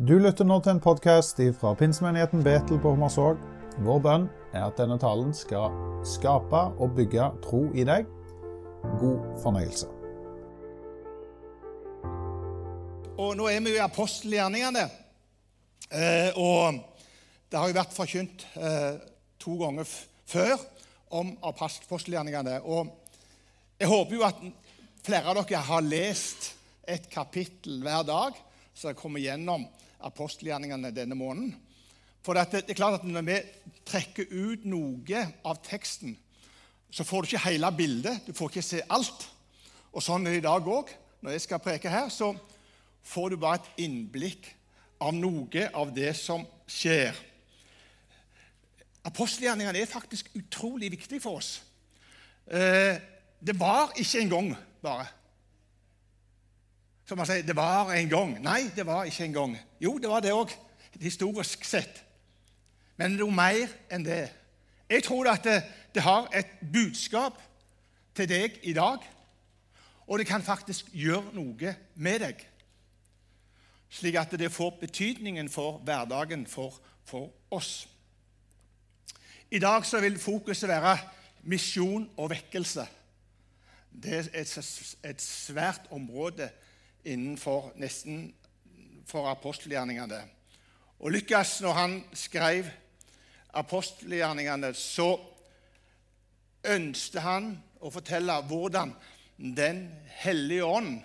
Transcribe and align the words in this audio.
Du 0.00 0.14
lytter 0.16 0.46
nå 0.48 0.56
til 0.64 0.72
en 0.72 0.78
podkast 0.80 1.42
fra 1.58 1.74
pinsemenigheten 1.76 2.40
Betel 2.40 2.78
på 2.80 2.94
Hommersåk. 2.94 3.40
Vår 3.84 3.98
bønn 4.00 4.22
er 4.56 4.62
at 4.64 4.78
denne 4.80 4.94
talen 4.96 5.34
skal 5.36 5.74
skape 6.08 6.60
og 6.80 6.94
bygge 6.96 7.26
tro 7.44 7.58
i 7.76 7.84
deg. 7.84 8.06
God 8.96 9.18
fornøyelse. 9.42 9.90
Og 13.20 13.34
nå 13.36 13.50
er 13.50 13.60
vi 13.60 13.74
jo 13.74 13.76
i 13.76 13.82
apostelgjerningene. 13.84 14.86
Eh, 15.92 16.38
og 16.40 16.78
det 17.52 17.60
har 17.60 17.68
jo 17.68 17.76
vært 17.76 17.92
forkynt 17.92 18.46
eh, 18.56 18.96
to 19.36 19.58
ganger 19.60 19.90
før 20.32 20.54
om 21.20 21.34
apostelgjerningene. 21.50 22.62
Og 22.64 22.88
jeg 23.76 23.92
håper 23.92 24.16
jo 24.16 24.24
at 24.30 24.40
flere 25.04 25.28
av 25.28 25.42
dere 25.42 25.60
har 25.68 25.84
lest 25.84 26.54
et 26.88 27.04
kapittel 27.12 27.82
hver 27.84 28.08
dag, 28.08 28.40
så 28.72 28.94
jeg 28.94 28.98
kommer 29.02 29.20
gjennom 29.20 29.68
apostelgjerningene 30.06 30.92
denne 30.94 31.18
måneden. 31.18 31.54
For 32.24 32.36
det, 32.36 32.64
er 32.68 32.76
klart 32.76 33.00
at 33.00 33.04
Når 33.04 33.22
vi 33.24 33.38
trekker 33.88 34.28
ut 34.30 34.64
noe 34.68 35.24
av 35.44 35.62
teksten, 35.64 36.16
så 36.90 37.04
får 37.04 37.22
du 37.22 37.30
ikke 37.30 37.46
hele 37.46 37.70
bildet. 37.72 38.26
Du 38.26 38.32
får 38.32 38.50
ikke 38.50 38.66
se 38.66 38.82
alt. 38.90 39.28
Og 39.94 40.02
sånn 40.02 40.26
er 40.26 40.36
det 40.36 40.42
i 40.42 40.46
dag 40.48 40.66
òg. 40.66 40.90
Når 41.20 41.36
jeg 41.36 41.44
skal 41.46 41.62
preke 41.62 41.92
her, 41.92 42.08
så 42.08 42.32
får 43.06 43.30
du 43.30 43.40
bare 43.40 43.60
et 43.60 43.84
innblikk 43.86 44.50
av 45.00 45.14
noe 45.16 45.66
av 45.72 45.92
det 45.94 46.12
som 46.18 46.44
skjer. 46.68 47.16
Apostelgjerningene 49.08 49.80
er 49.80 49.88
faktisk 49.88 50.28
utrolig 50.36 50.90
viktig 50.92 51.22
for 51.22 51.40
oss. 51.40 51.62
Eh, 52.50 53.00
det 53.40 53.56
var 53.56 53.94
ikke 53.96 54.20
en 54.20 54.32
gang 54.34 54.50
bare. 54.82 55.06
Som 57.08 57.18
man 57.18 57.26
sier, 57.26 57.42
det 57.46 57.56
var 57.56 57.94
en 57.94 58.10
gang. 58.10 58.36
Nei, 58.44 58.68
det 58.76 58.84
var 58.86 59.08
ikke 59.08 59.24
en 59.24 59.36
gang. 59.38 59.56
Jo, 59.80 59.98
det 59.98 60.08
var 60.08 60.20
det 60.20 60.34
òg, 60.36 60.52
historisk 61.00 61.64
sett. 61.64 62.02
Men 63.00 63.16
noe 63.16 63.32
mer 63.32 63.70
enn 63.92 64.04
det. 64.04 64.26
Jeg 64.90 65.06
tror 65.06 65.30
at 65.30 65.44
det, 65.46 65.62
det 65.94 66.02
har 66.04 66.28
et 66.36 66.50
budskap 66.72 67.38
til 68.14 68.28
deg 68.28 68.58
i 68.66 68.74
dag, 68.76 69.00
og 70.10 70.18
det 70.18 70.26
kan 70.26 70.42
faktisk 70.42 70.90
gjøre 70.92 71.32
noe 71.36 71.74
med 71.94 72.24
deg. 72.24 72.42
Slik 73.90 74.18
at 74.18 74.34
det 74.38 74.52
får 74.52 74.76
betydningen 74.82 75.48
for 75.50 75.78
hverdagen 75.86 76.44
for, 76.46 76.74
for 77.04 77.30
oss. 77.50 77.88
I 79.50 79.58
dag 79.58 79.82
vil 80.02 80.18
fokuset 80.18 80.68
være 80.68 80.98
misjon 81.42 82.10
og 82.16 82.30
vekkelse. 82.30 82.86
Det 83.90 84.12
er 84.18 84.28
et, 84.42 84.52
et 85.04 85.22
svært 85.22 85.88
område 85.90 86.50
innenfor 87.04 87.72
nesten 87.80 88.34
for 89.10 89.28
apostelgjerningene. 89.30 90.20
Og 91.00 91.12
Lukas, 91.14 91.58
når 91.64 91.76
han 91.76 91.96
skrev 92.14 92.68
apostelgjerningene, 93.56 94.72
så 94.76 95.14
ønsket 96.70 97.24
han 97.24 97.54
å 97.80 97.92
fortelle 97.92 98.42
hvordan 98.48 98.94
Den 99.40 99.86
hellige 100.20 100.66
ånd 100.68 100.98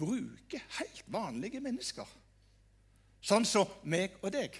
bruker 0.00 0.62
helt 0.78 1.02
vanlige 1.12 1.60
mennesker, 1.60 2.06
sånn 3.20 3.44
som 3.44 3.68
meg 3.84 4.14
og 4.22 4.32
deg. 4.32 4.56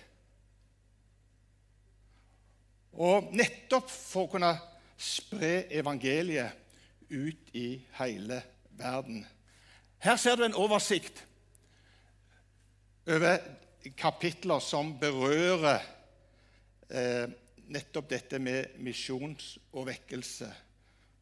Og 3.01 3.33
nettopp 3.33 3.89
for 3.89 4.27
å 4.27 4.33
kunne 4.35 4.53
spre 5.01 5.63
evangeliet 5.73 6.53
ut 7.09 7.57
i 7.57 7.81
hele 8.03 8.43
verden. 8.77 9.25
Her 10.05 10.21
ser 10.21 10.37
du 10.37 10.45
en 10.45 10.61
oversikt 10.61 11.25
over 13.11 13.39
kapitler 13.99 14.61
som 14.63 14.93
berører 15.01 15.81
eh, 16.95 17.27
nettopp 17.75 18.11
dette 18.11 18.39
med 18.43 18.77
misjons 18.85 19.57
og 19.75 19.89
vekkelse. 19.89 20.51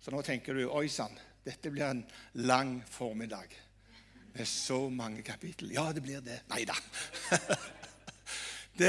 Så 0.01 0.13
nå 0.13 0.21
tenker 0.27 0.57
du 0.57 0.67
oi 0.69 0.89
sann, 0.93 1.17
dette 1.45 1.73
blir 1.73 1.87
en 1.89 2.05
lang 2.45 2.83
formiddag 2.89 3.57
med 4.35 4.47
så 4.49 4.89
mange 4.93 5.25
kapitler. 5.25 5.73
Ja, 5.79 5.89
det 5.93 6.05
blir 6.05 6.21
det. 6.25 6.43
Nei 6.53 6.65
da. 6.69 6.77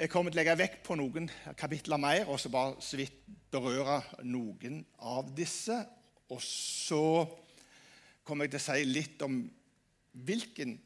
jeg 0.00 0.10
kommer 0.10 0.30
til 0.30 0.38
å 0.38 0.40
legge 0.42 0.58
vekk 0.64 0.82
på 0.86 0.98
noen 0.98 1.30
kapitler 1.58 1.98
mer 2.02 2.26
og 2.26 2.42
så 2.42 2.50
bare 2.52 2.82
så 2.82 2.98
vidt 2.98 3.22
berøre 3.54 4.02
noen 4.26 4.82
av 4.98 5.30
disse. 5.36 5.78
Og 6.30 6.42
så 6.42 7.26
kommer 8.26 8.46
jeg 8.46 8.56
til 8.56 8.62
å 8.62 8.66
si 8.66 8.94
litt 8.98 9.26
om 9.26 9.42
hvilken 10.26 10.78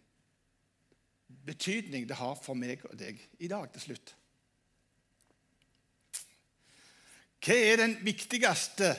betydning 1.44 2.06
det 2.08 2.18
har 2.18 2.36
for 2.40 2.58
meg 2.58 2.84
og 2.88 2.96
deg 2.98 3.20
i 3.38 3.50
dag 3.50 3.68
til 3.74 3.88
slutt. 3.88 4.14
Hva 7.44 7.56
er 7.60 7.82
viktigste, 8.00 8.94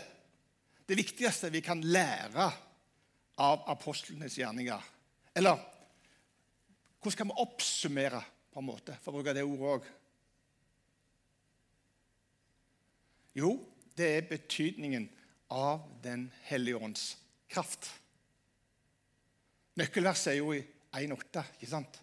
det 0.86 0.98
viktigste 1.00 1.50
vi 1.50 1.64
kan 1.66 1.82
lære 1.82 2.46
av 3.42 3.66
apostlenes 3.74 4.38
gjerninger? 4.38 4.84
Eller 5.36 5.58
hvordan 7.02 7.16
skal 7.16 7.30
vi 7.30 7.42
oppsummere, 7.42 8.22
på 8.54 8.62
en 8.62 8.70
måte, 8.70 8.94
for 9.04 9.12
å 9.12 9.18
bruke 9.18 9.34
det 9.36 9.44
ordet 9.44 9.72
òg? 9.74 9.88
Jo, 13.36 13.50
det 13.98 14.08
er 14.14 14.30
betydningen 14.30 15.10
av 15.52 15.84
Den 16.02 16.30
hellige 16.48 16.80
ånds 16.80 17.04
kraft. 17.52 17.90
Nøkkelverset 19.76 20.32
er 20.32 20.40
jo 20.40 20.54
i 20.56 20.62
1,8. 20.96 21.44
ikke 21.60 21.70
sant? 21.70 22.00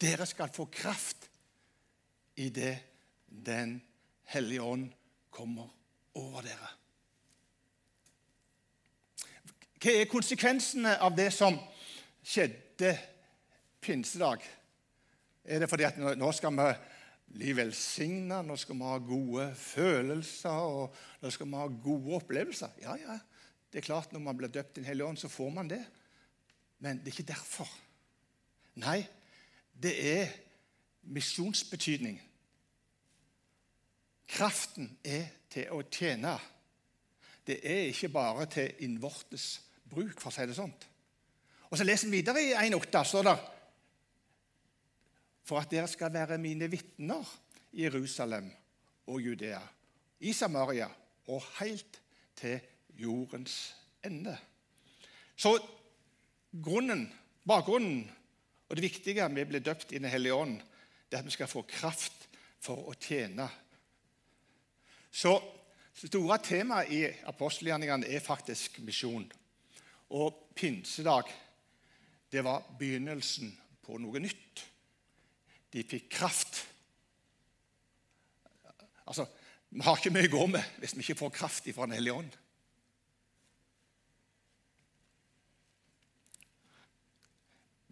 Dere 0.00 0.26
skal 0.26 0.52
få 0.52 0.66
kraft 0.72 1.28
i 2.36 2.48
det 2.50 2.78
Den 3.26 3.80
hellige 4.30 4.62
ånd 4.62 4.90
kommer 5.30 5.66
over 6.14 6.44
dere. 6.46 6.68
Hva 9.82 9.92
er 9.92 10.08
konsekvensene 10.08 10.94
av 11.02 11.16
det 11.16 11.28
som 11.34 11.58
skjedde 12.24 12.94
pinsedag? 13.84 14.44
Er 15.44 15.60
det 15.60 15.68
fordi 15.68 15.84
at 15.88 15.98
nå 15.98 16.30
skal 16.32 16.54
vi 16.56 16.68
bli 17.34 17.56
velsigna, 17.58 18.38
nå 18.46 18.56
skal 18.56 18.78
vi 18.78 18.86
ha 18.88 19.00
gode 19.02 19.48
følelser 19.58 20.62
og 20.70 20.94
nå 21.20 21.32
skal 21.34 21.50
vi 21.50 21.58
ha 21.58 21.66
gode 21.84 22.14
opplevelser? 22.20 22.78
Ja, 22.84 22.94
ja, 23.02 23.18
det 23.72 23.82
er 23.82 23.88
klart 23.90 24.12
Når 24.12 24.22
man 24.22 24.38
blir 24.38 24.48
døpt 24.48 24.78
i 24.78 24.80
Den 24.80 24.88
hellige 24.88 25.06
ånd, 25.10 25.18
så 25.18 25.28
får 25.28 25.50
man 25.50 25.68
det. 25.68 25.82
Men 26.78 27.02
det 27.02 27.10
er 27.10 27.16
ikke 27.18 27.32
derfor. 27.34 27.68
Nei, 28.78 29.02
det 29.82 29.94
er 30.20 30.32
misjonsbetydning. 31.02 32.20
Kraften 34.28 34.98
er 35.04 35.26
til 35.52 35.70
å 35.74 35.82
tjene. 35.90 36.34
Det 37.46 37.60
er 37.62 37.90
ikke 37.90 38.08
bare 38.08 38.46
til 38.50 38.84
innvortes 38.86 39.48
bruk, 39.90 40.20
for 40.20 40.32
å 40.32 40.34
si 40.34 40.46
det 40.48 40.56
sånn. 40.56 40.72
Og 41.70 41.78
Så 41.78 41.84
leser 41.84 42.08
vi 42.08 42.20
videre 42.20 42.42
i 42.42 42.54
1.8. 42.54 43.04
står 43.04 43.26
det 43.28 43.36
For 45.44 45.60
at 45.60 45.70
dere 45.70 45.88
skal 45.90 46.12
være 46.12 46.38
mine 46.38 46.70
vitner 46.70 47.26
i 47.72 47.82
Jerusalem 47.82 48.50
og 49.06 49.20
Judea, 49.20 49.60
i 50.20 50.32
Samaria 50.32 50.88
og 51.28 51.42
helt 51.58 52.00
til 52.36 52.60
jordens 52.96 53.74
ende. 54.04 54.36
Så 55.36 55.58
grunnen, 56.62 57.12
bakgrunnen 57.46 58.10
og 58.74 58.80
det 58.80 58.88
viktige 58.88 59.28
med 59.30 59.44
å 59.46 59.50
bli 59.52 59.60
døpt 59.62 59.92
i 59.94 60.00
Den 60.02 60.10
hellige 60.10 60.34
ånd, 60.34 60.56
det 61.06 61.14
er 61.14 61.20
at 61.22 61.28
vi 61.28 61.34
skal 61.36 61.46
få 61.46 61.60
kraft 61.62 62.24
for 62.58 62.88
å 62.90 62.94
tjene. 62.98 63.46
Så 65.14 65.30
det 66.00 66.10
store 66.10 66.40
temaet 66.42 66.90
i 66.90 67.04
apostelgjerningene 67.30 68.08
er 68.10 68.24
faktisk 68.24 68.80
misjon. 68.82 69.28
Og 70.10 70.50
pinsedag 70.58 71.30
det 72.34 72.42
var 72.42 72.66
begynnelsen 72.80 73.52
på 73.86 74.00
noe 74.02 74.18
nytt. 74.18 74.64
De 75.70 75.86
fikk 75.86 76.10
kraft. 76.16 76.64
Altså, 79.06 79.28
Vi 79.70 79.86
har 79.86 80.02
ikke 80.02 80.16
mye 80.18 80.26
å 80.32 80.34
gå 80.34 80.46
med 80.50 80.74
hvis 80.82 80.96
vi 80.98 81.06
ikke 81.06 81.20
får 81.22 81.38
kraft 81.38 81.70
fra 81.70 81.86
Den 81.86 81.94
hellige 81.94 82.18
ånd. 82.24 82.34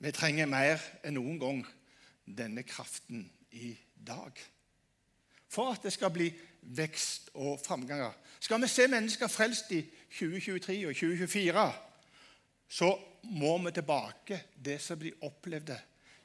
Vi 0.03 0.11
trenger 0.11 0.49
mer 0.51 0.83
enn 1.07 1.15
noen 1.15 1.37
gang 1.39 1.61
denne 2.27 2.65
kraften 2.67 3.23
i 3.55 3.71
dag. 3.95 4.35
For 5.47 5.71
at 5.71 5.85
det 5.87 5.93
skal 5.95 6.11
bli 6.11 6.27
vekst 6.75 7.29
og 7.39 7.61
framganger. 7.63 8.15
Skal 8.43 8.59
vi 8.65 8.71
se 8.71 8.89
mennesker 8.91 9.31
frelst 9.31 9.71
i 9.77 9.79
2023 10.11 10.79
og 10.89 10.97
2024, 10.99 11.67
så 12.73 12.89
må 13.31 13.53
vi 13.63 13.73
tilbake 13.77 14.41
det 14.57 14.81
som 14.83 14.99
de 14.99 15.13
opplevde, 15.23 15.77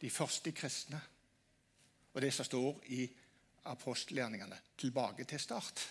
de 0.02 0.10
første 0.10 0.52
kristne. 0.58 1.00
Og 2.14 2.22
det 2.22 2.32
som 2.34 2.46
står 2.46 2.80
i 2.98 3.04
apostelgjerningene. 3.70 4.58
Tilbake 4.78 5.26
til 5.30 5.42
start. 5.42 5.84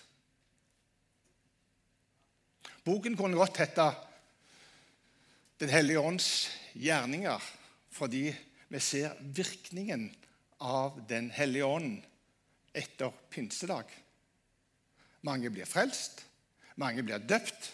Boken 2.85 3.17
kunne 3.19 3.39
godt 3.39 3.63
hete 3.63 3.87
Den 5.61 5.71
hellige 5.73 6.01
ånds 6.01 6.51
gjerninger 6.75 7.41
fordi 7.97 8.29
vi 8.69 8.81
ser 8.83 9.17
virkningen 9.21 10.11
av 10.61 11.03
Den 11.09 11.31
hellige 11.31 11.65
ånd 11.65 12.05
etter 12.77 13.13
pinsedag. 13.33 13.91
Mange 15.25 15.51
blir 15.53 15.69
frelst, 15.69 16.25
mange 16.77 17.05
blir 17.05 17.19
døpt. 17.19 17.73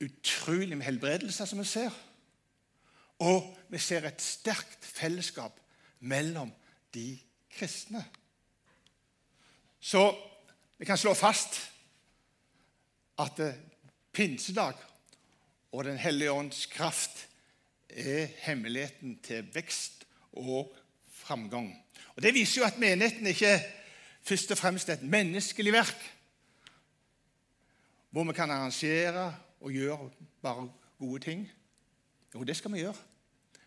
Utrolig 0.00 0.76
med 0.76 0.84
helbredelser, 0.84 1.48
som 1.48 1.60
vi 1.62 1.68
ser. 1.68 1.94
Og 3.24 3.48
vi 3.72 3.80
ser 3.80 4.04
et 4.04 4.20
sterkt 4.20 4.84
fellesskap 4.84 5.56
mellom 6.04 6.52
de 6.92 7.14
kristne. 7.56 8.02
Så 9.80 10.10
vi 10.76 10.84
kan 10.84 11.00
slå 11.00 11.14
fast 11.16 11.56
at 13.22 13.40
eh, 13.40 13.56
pinsedag 14.12 14.76
og 15.72 15.84
Den 15.84 15.98
hellige 15.98 16.32
ånds 16.32 16.66
kraft 16.66 17.25
er 17.88 18.26
hemmeligheten 18.46 19.18
til 19.22 19.46
vekst 19.54 20.06
og 20.32 20.76
framgang. 21.12 21.72
Og 22.16 22.22
Det 22.22 22.34
viser 22.34 22.60
jo 22.60 22.66
at 22.66 22.78
menigheten 22.78 23.26
ikke 23.26 23.60
først 24.22 24.50
og 24.50 24.58
fremst 24.58 24.88
et 24.88 25.02
menneskelig 25.02 25.72
verk, 25.72 26.12
hvor 28.10 28.24
vi 28.24 28.32
kan 28.32 28.50
arrangere 28.50 29.34
og 29.60 29.72
gjøre 29.72 30.10
bare 30.42 30.68
gode 30.98 31.20
ting. 31.20 31.48
Jo, 32.34 32.42
det 32.42 32.56
skal 32.56 32.72
vi 32.72 32.78
gjøre, 32.78 32.96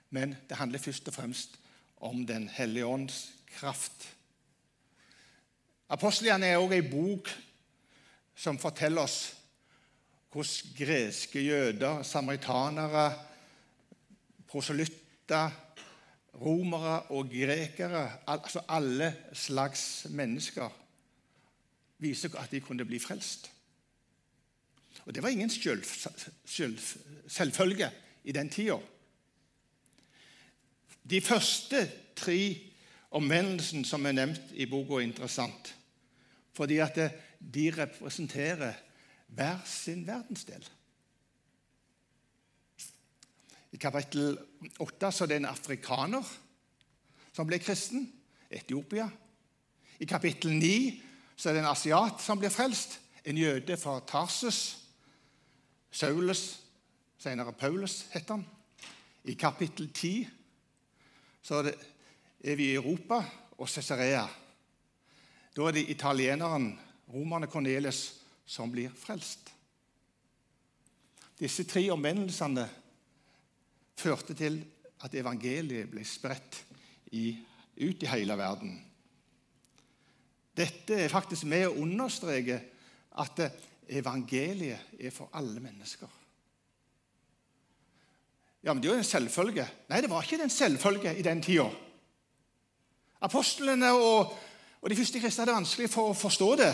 men 0.10 0.36
det 0.50 0.58
handler 0.58 0.80
først 0.80 1.08
og 1.08 1.14
fremst 1.14 1.60
om 1.98 2.26
Den 2.28 2.50
hellige 2.50 2.86
ånds 2.86 3.32
kraft. 3.60 4.16
Apostlene 5.90 6.46
er 6.46 6.58
også 6.58 6.76
ei 6.76 6.86
bok 6.86 7.30
som 8.36 8.60
forteller 8.60 9.02
oss 9.02 9.36
hvordan 10.30 10.76
greske 10.78 11.42
jøder, 11.42 12.04
samaritanere, 12.04 13.14
proselytter, 14.50 15.52
romere 16.42 17.02
og 17.02 17.30
grekere, 17.30 18.12
altså 18.28 18.62
alle 18.70 19.16
slags 19.34 20.08
mennesker, 20.10 20.70
viser 22.00 22.36
at 22.40 22.52
de 22.52 22.62
kunne 22.62 22.86
bli 22.86 23.00
frelst. 23.00 23.52
Og 25.06 25.16
Det 25.16 25.24
var 25.24 25.30
ingen 25.30 25.50
selv, 25.50 25.84
selv, 26.46 26.80
selvfølge 27.28 27.92
i 28.24 28.32
den 28.32 28.50
tida. 28.50 28.78
De 31.10 31.22
første 31.22 31.92
tre 32.16 32.58
omvendelsene 33.12 33.86
som 33.86 34.06
er 34.06 34.12
nevnt 34.12 34.54
i 34.54 34.66
boka, 34.66 34.94
er 34.94 35.08
interessant. 35.08 35.76
Fordi 36.54 36.78
at 36.78 37.00
de 37.54 37.72
representerer 37.78 38.74
hver 39.28 39.58
sin 39.66 40.08
verdensdel. 40.08 40.70
I 43.72 43.78
kapittel 43.78 44.38
8 44.80 45.12
så 45.12 45.24
er 45.26 45.32
det 45.32 45.42
en 45.42 45.52
afrikaner 45.52 46.26
som 47.34 47.48
ble 47.48 47.60
kristen. 47.62 48.08
Etiopia. 48.50 49.06
I 50.00 50.08
kapittel 50.10 50.56
9 50.58 51.02
så 51.38 51.50
er 51.50 51.54
det 51.54 51.62
en 51.64 51.72
asiat 51.72 52.22
som 52.24 52.40
blir 52.42 52.54
frelst. 52.54 52.98
En 53.24 53.38
jøde 53.38 53.78
fra 53.78 54.00
Tarsus. 54.08 54.78
Saulus, 55.92 56.60
senere 57.18 57.54
Paulus, 57.54 58.06
heter 58.14 58.38
han. 58.38 58.46
I 59.24 59.34
kapittel 59.34 59.90
10 59.94 60.28
så 61.42 61.62
er, 61.62 61.70
det, 61.70 61.76
er 62.44 62.56
vi 62.56 62.72
i 62.72 62.78
Europa 62.78 63.24
og 63.58 63.70
Cesarea. 63.70 64.26
Da 65.56 65.68
er 65.68 65.76
det 65.76 65.90
italieneren, 65.90 66.72
romerne 67.10 67.48
Cornelius, 67.48 68.20
som 68.46 68.72
blir 68.72 68.94
frelst. 68.98 69.52
Disse 71.40 71.64
tre 71.64 71.86
omvendelsene 71.92 72.68
førte 74.00 74.36
til 74.38 74.62
at 75.04 75.16
evangeliet 75.16 75.90
ble 75.92 76.04
spredt 76.08 76.62
i, 77.16 77.32
ut 77.80 78.04
i 78.04 78.12
hele 78.12 78.38
verden. 78.40 78.78
Dette 80.56 80.98
er 81.06 81.12
faktisk 81.12 81.48
med 81.48 81.68
å 81.70 81.76
understreke 81.80 82.60
at 83.20 83.44
evangeliet 83.90 84.96
er 85.00 85.14
for 85.16 85.32
alle 85.40 85.62
mennesker. 85.64 86.10
Ja, 88.64 88.74
men 88.74 88.84
Det 88.84 88.90
er 88.90 88.98
jo 88.98 89.00
en 89.00 89.08
selvfølge. 89.08 89.66
Nei, 89.88 90.02
det 90.02 90.10
var 90.12 90.24
ikke 90.24 90.44
en 90.44 90.52
selvfølge 90.52 91.16
i 91.16 91.24
den 91.24 91.42
tida. 91.42 91.70
Apostlene 93.24 93.92
og, 93.96 94.34
og 94.82 94.90
de 94.90 94.96
første 94.96 95.20
kristne 95.20 95.46
hadde 95.46 95.56
vanskelig 95.56 95.90
for 95.92 96.12
å 96.12 96.18
forstå 96.18 96.50
det. 96.60 96.74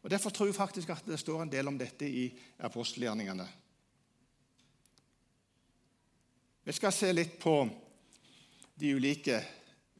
Og 0.00 0.10
Derfor 0.10 0.30
tror 0.30 0.48
jeg 0.48 0.56
faktisk 0.56 0.90
at 0.94 1.06
det 1.06 1.18
står 1.20 1.42
en 1.42 1.52
del 1.52 1.68
om 1.68 1.76
dette 1.78 2.08
i 2.08 2.28
apostelgjerningene. 2.64 3.46
Vi 6.64 6.76
skal 6.76 6.92
se 6.94 7.10
litt 7.12 7.36
på 7.40 7.54
de 8.80 8.94
ulike 8.96 9.40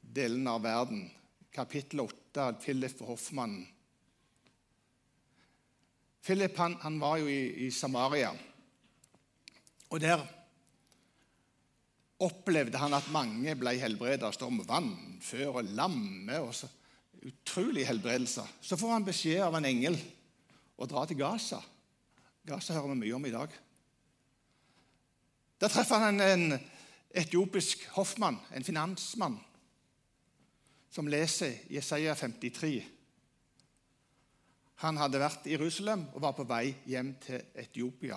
delene 0.00 0.54
av 0.56 0.64
verden. 0.64 1.04
Kapittel 1.52 2.04
8 2.04 2.46
av 2.46 2.58
Philip 2.62 3.00
Hoffmann. 3.04 3.60
Philip 6.24 6.56
han, 6.56 6.76
han 6.80 6.98
var 7.00 7.18
jo 7.20 7.28
i, 7.28 7.66
i, 7.66 7.70
Samaria. 7.72 8.30
Og 9.90 10.00
Der 10.00 10.22
opplevde 12.20 12.78
han 12.78 12.94
at 12.94 13.08
mange 13.12 13.56
ble 13.56 13.72
helbredet. 13.80 14.22
Det 14.22 14.36
står 14.36 14.52
om 14.52 14.60
vannfør 14.68 15.60
og 15.60 15.72
lamme. 15.76 16.40
og 16.40 16.54
så 16.54 16.68
Utrolig 17.26 17.86
helbredelse. 17.86 18.46
Så 18.60 18.76
får 18.76 18.94
han 18.94 19.04
beskjed 19.04 19.42
av 19.44 19.56
en 19.56 19.68
engel 19.68 19.98
å 20.80 20.88
dra 20.88 21.04
til 21.06 21.18
Gaza. 21.20 21.60
Gaza 22.48 22.74
hører 22.74 22.94
vi 22.94 23.02
mye 23.02 23.16
om 23.18 23.26
i 23.28 23.34
dag. 23.34 23.52
Der 25.60 25.68
treffer 25.68 26.00
han 26.00 26.20
en 26.24 26.56
etiopisk 27.10 27.84
hoffmann, 27.96 28.38
en 28.54 28.64
finansmann, 28.64 29.36
som 30.90 31.08
leser 31.10 31.58
Jesaja 31.70 32.14
53. 32.16 32.80
Han 34.80 34.96
hadde 34.96 35.20
vært 35.20 35.46
i 35.46 35.54
Jerusalem 35.54 36.06
og 36.14 36.22
var 36.24 36.32
på 36.38 36.46
vei 36.48 36.70
hjem 36.88 37.12
til 37.20 37.42
Etiopia. 37.60 38.16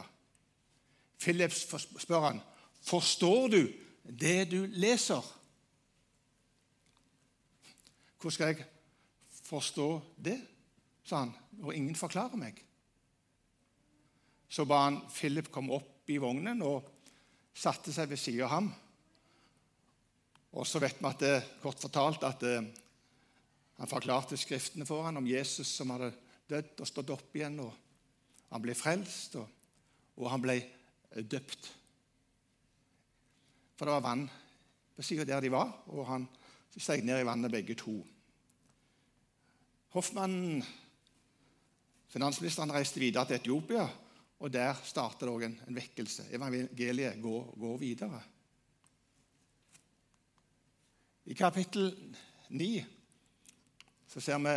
Philips 1.20 1.66
spør 2.00 2.30
han, 2.30 2.42
'Forstår 2.82 3.48
du 3.48 3.74
det 4.04 4.52
du 4.52 4.66
leser?' 4.66 5.40
Hvor 8.20 8.32
skal 8.32 8.48
jeg 8.48 8.66
forstå 9.54 9.88
det, 10.26 10.40
sa 11.06 11.24
han, 11.24 11.34
og 11.62 11.76
ingen 11.76 11.98
forklarer 11.98 12.40
meg. 12.40 12.58
Så 14.50 14.66
ba 14.70 14.86
han 14.86 15.02
Philip 15.14 15.50
komme 15.54 15.74
opp 15.78 16.10
i 16.10 16.20
vognen 16.22 16.62
og 16.66 16.90
satte 17.54 17.94
seg 17.94 18.10
ved 18.12 18.22
siden 18.22 18.46
av 18.46 18.54
ham. 18.54 18.70
Og 20.54 20.68
så 20.70 20.82
vet 20.82 21.00
vi 21.00 21.10
at 21.10 21.22
det, 21.22 21.36
kort 21.62 21.82
fortalt 21.82 22.26
at 22.28 22.44
det, 22.46 22.58
eh, 22.62 22.72
han 23.82 23.90
forklarte 23.90 24.38
Skriftene 24.38 24.86
for 24.86 25.02
ham 25.04 25.18
om 25.18 25.28
Jesus 25.28 25.72
som 25.74 25.90
hadde 25.96 26.12
dødd 26.50 26.84
og 26.84 26.88
stått 26.88 27.10
opp 27.16 27.34
igjen. 27.36 27.58
og 27.64 27.74
Han 28.54 28.62
ble 28.62 28.76
frelst, 28.78 29.40
og, 29.42 29.50
og 30.22 30.30
han 30.30 30.44
ble 30.44 30.60
eh, 30.62 31.24
døpt. 31.26 31.72
For 33.74 33.90
det 33.90 33.96
var 33.98 34.06
vann 34.06 34.28
på 34.94 35.06
sida 35.06 35.26
der 35.26 35.42
de 35.42 35.50
var, 35.52 35.74
og 35.90 36.06
han 36.06 36.28
steg 36.78 37.02
ned 37.06 37.24
i 37.24 37.26
vannet 37.28 37.54
begge 37.54 37.76
to. 37.78 37.98
Hoffmann, 39.94 40.64
finansministeren, 42.10 42.72
reiste 42.74 42.98
videre 42.98 43.28
til 43.30 43.36
Etiopia, 43.36 43.84
og 44.42 44.50
der 44.50 44.74
startet 44.84 45.22
det 45.22 45.30
òg 45.30 45.44
en, 45.46 45.58
en, 45.68 45.76
vekkelse. 45.78 46.24
Evangeliet 46.34 47.20
går, 47.22 47.52
går, 47.62 47.76
videre. 47.78 48.22
I 51.30 51.38
kapittel 51.38 51.92
9 52.50 52.70
så 54.10 54.22
ser 54.22 54.42
vi 54.42 54.56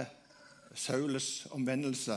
Saules 0.87 1.29
omvendelse. 1.53 2.17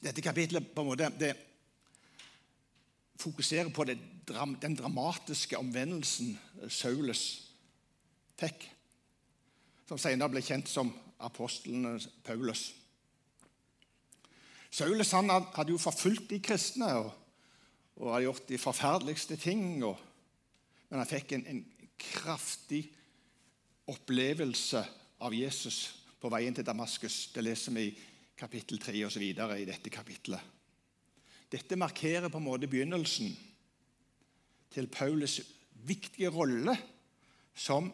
Dette 0.00 0.24
kapittelet 0.26 0.72
på 0.74 0.82
en 0.82 0.90
måte, 0.90 1.12
det 1.20 1.30
fokuserer 3.20 3.70
på 3.70 3.86
det, 3.86 3.94
den 4.26 4.74
dramatiske 4.74 5.58
omvendelsen 5.58 6.34
Saulus 6.66 7.49
fikk, 8.40 8.66
som 9.88 9.98
senere 10.00 10.32
ble 10.32 10.42
kjent 10.44 10.68
som 10.70 10.92
apostelen 11.20 11.98
Paulus. 12.24 12.70
Saulus 14.70 15.10
han 15.16 15.30
hadde 15.30 15.74
jo 15.74 15.80
forfulgt 15.82 16.30
de 16.30 16.38
kristne 16.42 16.92
og, 17.00 17.10
og 17.98 18.12
hadde 18.14 18.26
gjort 18.28 18.46
de 18.48 18.60
forferdeligste 18.60 19.36
ting. 19.40 19.82
Og, 19.84 19.98
men 20.88 21.02
han 21.02 21.10
fikk 21.10 21.36
en, 21.36 21.46
en, 21.50 21.66
kraftig 22.00 22.86
opplevelse 23.92 24.80
av 25.20 25.34
Jesus 25.36 25.80
på 26.16 26.30
veien 26.32 26.54
til 26.56 26.64
Damaskus. 26.64 27.26
Det 27.34 27.42
leser 27.44 27.74
vi 27.76 27.82
i 27.90 27.96
kapittel 28.40 28.80
3 28.80 29.02
osv. 29.04 29.26
i 29.26 29.66
dette 29.68 29.92
kapittelet. 29.92 30.40
Dette 31.52 31.76
markerer 31.76 32.32
på 32.32 32.40
en 32.40 32.46
måte 32.46 32.70
begynnelsen 32.72 33.34
til 34.72 34.88
Paulus' 34.88 35.42
viktige 35.84 36.30
rolle 36.32 36.72
som 37.52 37.90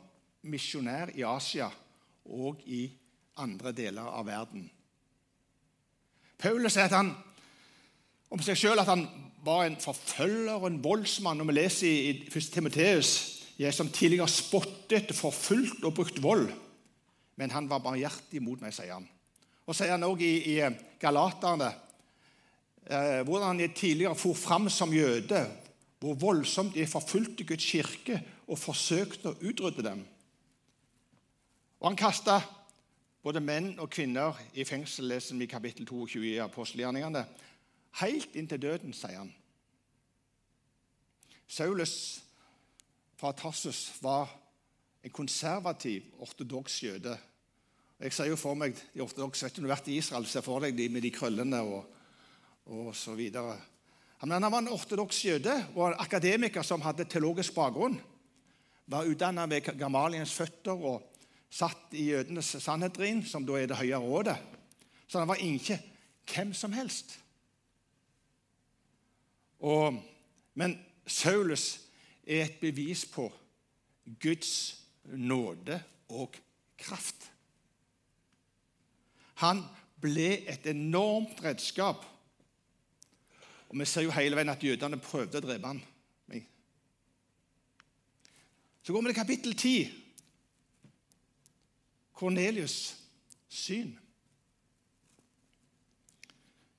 misjonær 0.48 1.12
i 1.16 1.24
Asia 1.26 1.68
og 2.26 2.62
i 2.66 2.86
andre 3.42 3.72
deler 3.76 4.08
av 4.08 4.26
verden. 4.26 4.66
Paulus 6.40 6.76
sier 6.76 6.92
han, 6.92 7.12
om 8.32 8.42
seg 8.42 8.58
sjøl 8.58 8.82
at 8.82 8.90
han 8.90 9.06
var 9.46 9.64
en 9.66 9.78
forfølger 9.80 10.58
og 10.58 10.66
en 10.68 10.82
voldsmann. 10.84 11.38
Når 11.38 11.48
vi 11.48 11.56
leser 11.56 11.88
i, 11.88 11.98
i 12.10 12.28
1. 12.28 12.52
Timoteus 12.52 13.12
jeg 13.56 13.72
som 13.72 13.88
tidligere 13.88 14.28
spottet, 14.28 15.14
forfulgt 15.16 15.84
og 15.86 15.94
brukt 15.96 16.18
vold. 16.22 16.50
Men 17.40 17.52
han 17.52 17.68
var 17.70 17.84
barmhjertig 17.84 18.42
mot 18.44 18.60
meg, 18.60 18.74
sier 18.76 18.96
han. 18.98 19.06
Og 19.66 19.76
sier 19.76 19.94
han 19.94 20.04
òg 20.06 20.22
i, 20.24 20.34
i 20.56 20.56
Galaterne 21.00 21.70
eh, 22.86 23.22
hvordan 23.26 23.54
han 23.54 23.76
tidligere 23.76 24.16
for 24.18 24.36
fram 24.36 24.68
som 24.72 24.92
jøde, 24.94 25.40
hvor 26.00 26.18
voldsomt 26.20 26.76
de 26.76 26.84
forfulgte 26.88 27.46
Guds 27.48 27.64
kirke 27.64 28.20
og 28.46 28.60
forsøkte 28.60 29.32
å 29.32 29.40
utrydde 29.40 29.84
dem. 29.88 30.04
Og 31.86 31.92
han 31.92 31.98
kasta 32.00 32.40
både 33.22 33.38
menn 33.38 33.76
og 33.78 33.92
kvinner 33.94 34.34
i 34.58 34.64
fengsel, 34.66 35.06
leser 35.06 35.36
vi 35.38 35.46
i 35.46 35.50
kapittel 35.52 35.86
22 35.86 36.24
i 36.32 36.40
apostelgjerningene. 36.42 37.20
Helt 38.00 38.34
inntil 38.34 38.58
døden, 38.64 38.90
sier 38.90 39.20
han. 39.20 39.30
Saulus 41.46 41.94
fra 43.14 43.30
Tarsus 43.38 43.84
var 44.02 44.34
en 44.98 45.14
konservativ, 45.14 46.10
ortodoks 46.18 46.82
jøde. 46.82 47.14
Jeg 48.02 48.18
ser 48.18 48.32
jo 48.32 48.42
for 48.42 48.58
meg 48.58 48.74
de 48.90 49.06
ortodokse 49.06 49.46
vet 49.46 49.54
du, 49.54 49.62
du 49.62 49.70
har 49.70 49.76
vært 49.76 49.94
i 49.94 50.02
Israel, 50.02 50.26
ser 50.26 50.42
for 50.42 50.66
deg 50.66 50.74
de 50.74 50.90
med 50.90 51.06
de 51.06 51.14
krøllene 51.14 51.62
og, 51.62 51.98
og 52.66 52.94
så 52.98 53.14
videre. 53.14 53.60
Men 54.26 54.40
han 54.40 54.50
var 54.50 54.58
en 54.66 54.74
ortodoks 54.74 55.22
jøde 55.30 55.54
og 55.76 55.92
en 55.92 56.00
akademiker 56.02 56.66
som 56.66 56.82
hadde 56.82 57.06
teologisk 57.06 57.54
bakgrunn. 57.54 58.00
Var 58.90 59.06
utdannet 59.06 59.54
ved 59.54 59.76
Gamaliens 59.78 60.34
føtter 60.34 60.74
og 60.74 61.12
satt 61.50 61.94
i 61.96 62.10
jødenes 62.10 62.56
sannhetrin, 62.62 63.22
som 63.26 63.46
da 63.46 63.58
er 63.58 63.70
det 63.70 63.78
høye 63.78 64.00
rådet. 64.02 64.36
Så 65.08 65.20
han 65.20 65.28
var 65.28 65.40
ikke 65.42 65.78
hvem 66.26 66.52
som 66.54 66.74
helst. 66.74 67.18
Og, 69.62 70.02
men 70.54 70.76
Saulus 71.06 71.80
er 72.26 72.44
et 72.44 72.58
bevis 72.60 73.06
på 73.08 73.30
Guds 74.22 74.82
nåde 75.04 75.78
og 76.08 76.36
kraft. 76.78 77.30
Han 79.42 79.62
ble 80.00 80.48
et 80.50 80.66
enormt 80.66 81.42
redskap. 81.44 82.04
Og 83.68 83.78
Vi 83.78 83.84
ser 83.84 84.06
jo 84.06 84.14
hele 84.14 84.36
veien 84.36 84.52
at 84.52 84.62
jødene 84.64 84.98
prøvde 85.02 85.40
å 85.40 85.44
drepe 85.44 85.72
ham. 85.72 85.82
Så 88.86 88.92
går 88.92 89.02
vi 89.02 89.10
til 89.10 89.18
kapittel 89.18 89.54
10. 89.56 90.05
Kornelius' 92.16 92.94
syn. 93.48 93.92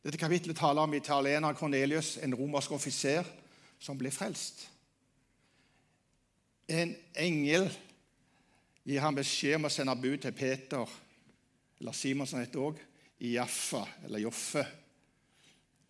Dette 0.01 0.17
kapittelet 0.17 0.57
taler 0.57 0.81
om 0.87 0.95
italiener 0.95 1.53
Kornelius, 1.57 2.15
en 2.23 2.35
romersk 2.37 2.73
offiser 2.77 3.27
som 3.79 3.97
ble 3.99 4.11
frelst. 4.13 4.65
En 6.67 6.95
engel 7.19 7.67
gir 8.87 9.03
ham 9.03 9.15
beskjed 9.17 9.57
om 9.59 9.67
å 9.67 9.71
sende 9.71 9.95
bud 9.99 10.21
til 10.23 10.35
Peter, 10.35 10.97
eller 11.77 11.95
Simon 11.95 12.27
som 12.29 12.39
heter 12.39 12.63
òg, 12.63 12.79
i 13.27 13.35
Jaffa, 13.35 13.83
eller 14.07 14.23
Joffe. 14.23 14.63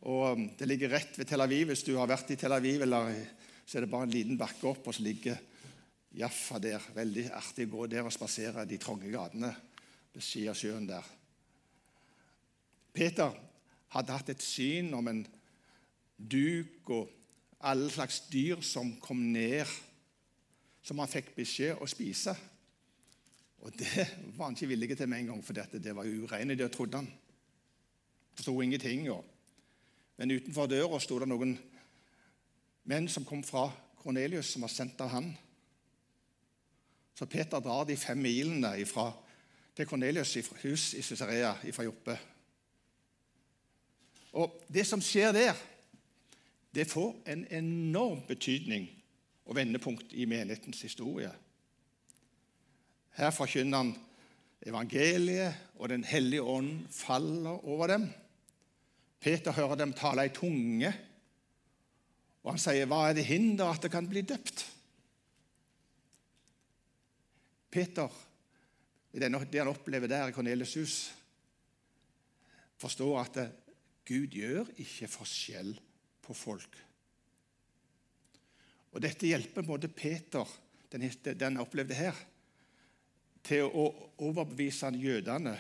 Og 0.07 0.23
um, 0.33 0.47
Det 0.57 0.67
ligger 0.67 0.93
rett 0.95 1.17
ved 1.19 1.27
Tel 1.27 1.43
Aviv. 1.43 1.67
Hvis 1.71 1.83
du 1.85 1.95
har 1.97 2.09
vært 2.09 2.31
i 2.31 2.37
Tel 2.39 2.55
Aviv, 2.55 2.83
eller, 2.85 3.13
så 3.65 3.77
er 3.77 3.85
det 3.85 3.91
bare 3.91 4.07
en 4.07 4.13
liten 4.13 4.39
bakke 4.39 4.69
opp, 4.69 4.87
og 4.87 4.95
så 4.95 5.05
ligger 5.05 5.39
Jaffa 6.17 6.59
der. 6.61 6.83
Veldig 6.95 7.27
artig 7.37 7.67
å 7.67 7.75
gå 7.75 7.87
der 7.91 8.07
og 8.07 8.13
spasere 8.15 8.65
de 8.65 8.79
trange 8.81 9.11
gatene 9.13 9.51
ved 10.13 10.23
siden 10.25 10.53
av 10.53 10.57
sjøen 10.57 10.87
der. 10.89 11.11
Peter 12.97 13.35
hadde 13.93 14.15
hatt 14.15 14.31
et 14.33 14.43
syn 14.43 14.89
om 14.97 15.07
en 15.11 15.21
duk 16.17 16.89
og 16.89 17.13
alle 17.67 17.89
slags 17.93 18.23
dyr 18.31 18.61
som 18.65 18.95
kom 19.01 19.21
ned 19.33 19.69
som 20.87 20.99
han 21.01 21.11
fikk 21.11 21.33
beskjed 21.35 21.81
å 21.83 21.87
spise. 21.89 22.33
Og 23.65 23.73
det 23.75 24.05
var 24.37 24.47
han 24.47 24.55
ikke 24.55 24.69
villig 24.71 24.95
til 24.95 25.09
med 25.09 25.23
en 25.23 25.33
gang, 25.33 25.41
for 25.43 25.57
dette. 25.57 25.81
det 25.83 25.95
var 25.95 26.07
ureine 26.07 26.55
dyr, 26.55 26.69
trodde 26.71 27.01
han. 27.01 27.09
Forsto 28.37 28.53
ingenting. 28.61 29.09
Og. 29.11 29.25
Men 30.17 30.31
utenfor 30.31 30.69
døra 30.71 30.99
sto 31.03 31.19
det 31.19 31.27
noen 31.29 31.57
menn 32.87 33.09
som 33.11 33.25
kom 33.27 33.43
fra 33.43 33.67
Kornelius, 33.99 34.53
som 34.53 34.63
var 34.63 34.71
sendt 34.71 35.01
av 35.03 35.11
han. 35.11 35.33
Så 37.17 37.25
Peter 37.25 37.59
drar 37.59 37.87
de 37.89 37.97
fem 37.97 38.19
milene 38.21 38.75
ifra, 38.77 39.09
til 39.77 39.85
Kornelius' 39.85 40.41
hus 40.61 40.93
i 40.93 41.01
Cesarea 41.01 41.53
fra 41.73 41.83
Joppe. 41.85 42.17
Og 44.33 44.61
Det 44.73 44.85
som 44.85 45.01
skjer 45.01 45.31
der, 45.33 45.57
det 46.73 46.87
får 46.89 47.15
en 47.25 47.45
enorm 47.49 48.21
betydning 48.27 48.89
og 49.45 49.55
vendepunkt 49.55 50.13
i 50.13 50.25
menighetens 50.25 50.81
historie. 50.81 51.31
Her 53.17 53.31
forkynner 53.33 53.77
han 53.77 53.95
evangeliet, 54.65 55.55
og 55.75 55.89
Den 55.89 56.03
hellige 56.03 56.43
ånd 56.43 56.87
faller 56.89 57.65
over 57.65 57.87
dem. 57.87 58.09
Peter 59.19 59.51
hører 59.51 59.75
dem 59.75 59.93
tale 59.93 60.25
i 60.25 60.33
tunge, 60.33 60.93
og 62.43 62.51
han 62.53 62.59
sier, 62.59 62.85
'Hva 62.85 63.09
er 63.09 63.13
det 63.13 63.25
hinder 63.25 63.65
at 63.65 63.81
det 63.81 63.91
kan 63.91 64.07
bli 64.07 64.21
døpt?' 64.21 64.76
Peter, 67.77 68.09
det 69.13 69.29
han 69.29 69.69
opplever 69.69 70.09
der 70.09 70.31
i 70.31 70.33
Kornelius' 70.35 70.79
hus, 70.79 70.95
forstår 72.77 73.19
at 73.21 73.39
Gud 74.07 74.33
gjør 74.33 74.69
ikke 74.81 75.09
forskjell 75.11 75.75
på 76.25 76.33
folk. 76.33 76.77
Og 78.95 79.03
Dette 79.03 79.29
hjelper 79.29 79.65
både 79.67 79.91
Peter, 79.93 80.47
den, 80.89 81.05
den 81.37 81.61
opplevde 81.61 81.97
her, 81.97 82.17
til 83.45 83.69
å 83.69 83.85
overbevise 84.25 84.89
jødene 84.97 85.53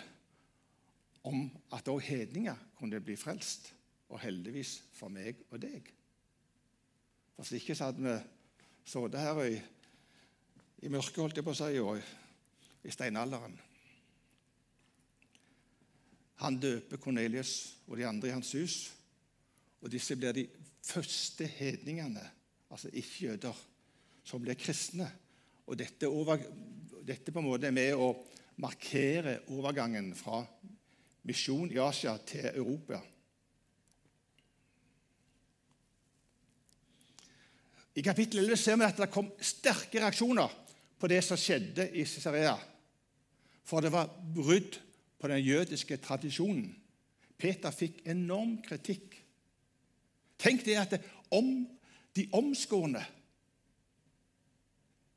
om 1.27 1.45
at 1.75 1.87
òg 1.91 2.01
hedninger 2.07 2.57
kunne 2.79 3.01
bli 3.03 3.15
frelst. 3.19 3.73
Og 4.07 4.21
heldigvis 4.23 4.77
for 4.95 5.11
meg 5.11 5.41
og 5.51 5.59
deg. 5.59 5.89
For 7.35 7.43
Hvis 7.43 7.59
ikke 7.61 7.75
så 7.75 7.89
hadde 7.89 8.05
vi 8.05 8.13
sittet 8.87 9.19
her 9.19 9.41
i, 9.43 9.57
i 10.85 10.91
mørket, 10.93 11.21
holdt 11.21 11.39
jeg 11.39 11.45
på 11.45 11.53
å 11.55 11.57
si, 11.57 11.79
og 11.81 12.85
i 12.85 12.93
steinalderen. 12.93 13.55
Han 16.43 16.59
døper 16.61 17.01
Kornelius 17.01 17.53
og 17.87 17.97
de 17.97 18.05
andre 18.05 18.29
i 18.29 18.35
hans 18.35 18.53
hus, 18.53 18.77
og 19.81 19.89
disse 19.93 20.17
blir 20.17 20.35
de 20.37 20.45
første 20.85 21.47
hedningene 21.49 22.23
altså 22.69 22.91
ikke-jøder, 22.93 23.57
som 24.27 24.43
blir 24.43 24.57
kristne. 24.59 25.07
Og 25.67 25.77
dette, 25.79 26.07
over, 26.07 26.41
dette 27.07 27.33
på 27.33 27.41
en 27.41 27.47
måte 27.47 27.69
er 27.69 27.75
med 27.75 27.97
å 27.97 28.11
markere 28.61 29.39
overgangen 29.53 30.11
fra 30.17 30.41
misjon 31.27 31.71
i 31.73 31.79
Asia 31.81 32.15
til 32.25 32.47
Europa. 32.53 33.01
I 37.97 38.05
kapittel 38.05 38.43
11 38.43 38.61
ser 38.61 38.77
vi 38.77 38.85
at 38.85 38.99
det 39.01 39.09
kom 39.09 39.31
sterke 39.41 40.03
reaksjoner 40.03 40.66
på 40.99 41.09
det 41.09 41.21
som 41.25 41.39
skjedde 41.39 41.89
i 41.93 42.05
Cesarea. 42.05 42.55
For 43.67 43.83
det 43.83 43.91
var 43.93 44.09
brudd 44.35 44.79
på 45.19 45.29
den 45.29 45.43
jødiske 45.43 45.97
tradisjonen. 45.97 46.69
Peter 47.37 47.73
fikk 47.73 48.01
enorm 48.09 48.57
kritikk. 48.65 49.17
Tenk 50.37 50.65
det 50.65 50.77
at 50.79 50.95
om 51.33 51.67
de 52.15 52.25
omskårne 52.33 53.03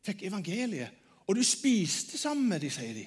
fikk 0.05 0.25
evangeliet, 0.29 0.97
og 1.29 1.37
du 1.37 1.45
spiste 1.47 2.19
sammen 2.19 2.49
med 2.51 2.65
dem, 2.65 2.73
sier 2.73 2.97
de. 2.97 3.07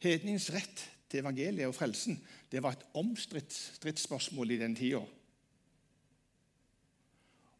Hedningens 0.00 0.48
rett 0.52 0.84
til 1.10 1.20
evangeliet 1.20 1.68
og 1.68 1.76
frelsen 1.76 2.16
det 2.50 2.62
var 2.64 2.74
et 2.74 2.86
omstridt 2.98 3.52
stridsspørsmål 3.52 4.56
i 4.56 4.58
den 4.58 4.74
tida. 4.74 5.02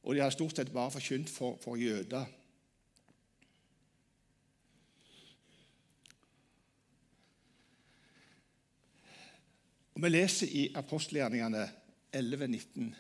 Og 0.03 0.15
de 0.15 0.21
hadde 0.21 0.35
stort 0.35 0.57
sett 0.57 0.73
bare 0.73 0.91
forkynt 0.91 1.31
for, 1.31 1.59
for 1.63 1.77
jøder. 1.77 2.25
Og 9.95 10.03
Vi 10.03 10.09
leser 10.09 10.49
i 10.57 10.69
apostelgjerningene 10.75 11.67
11-19. 12.17 12.93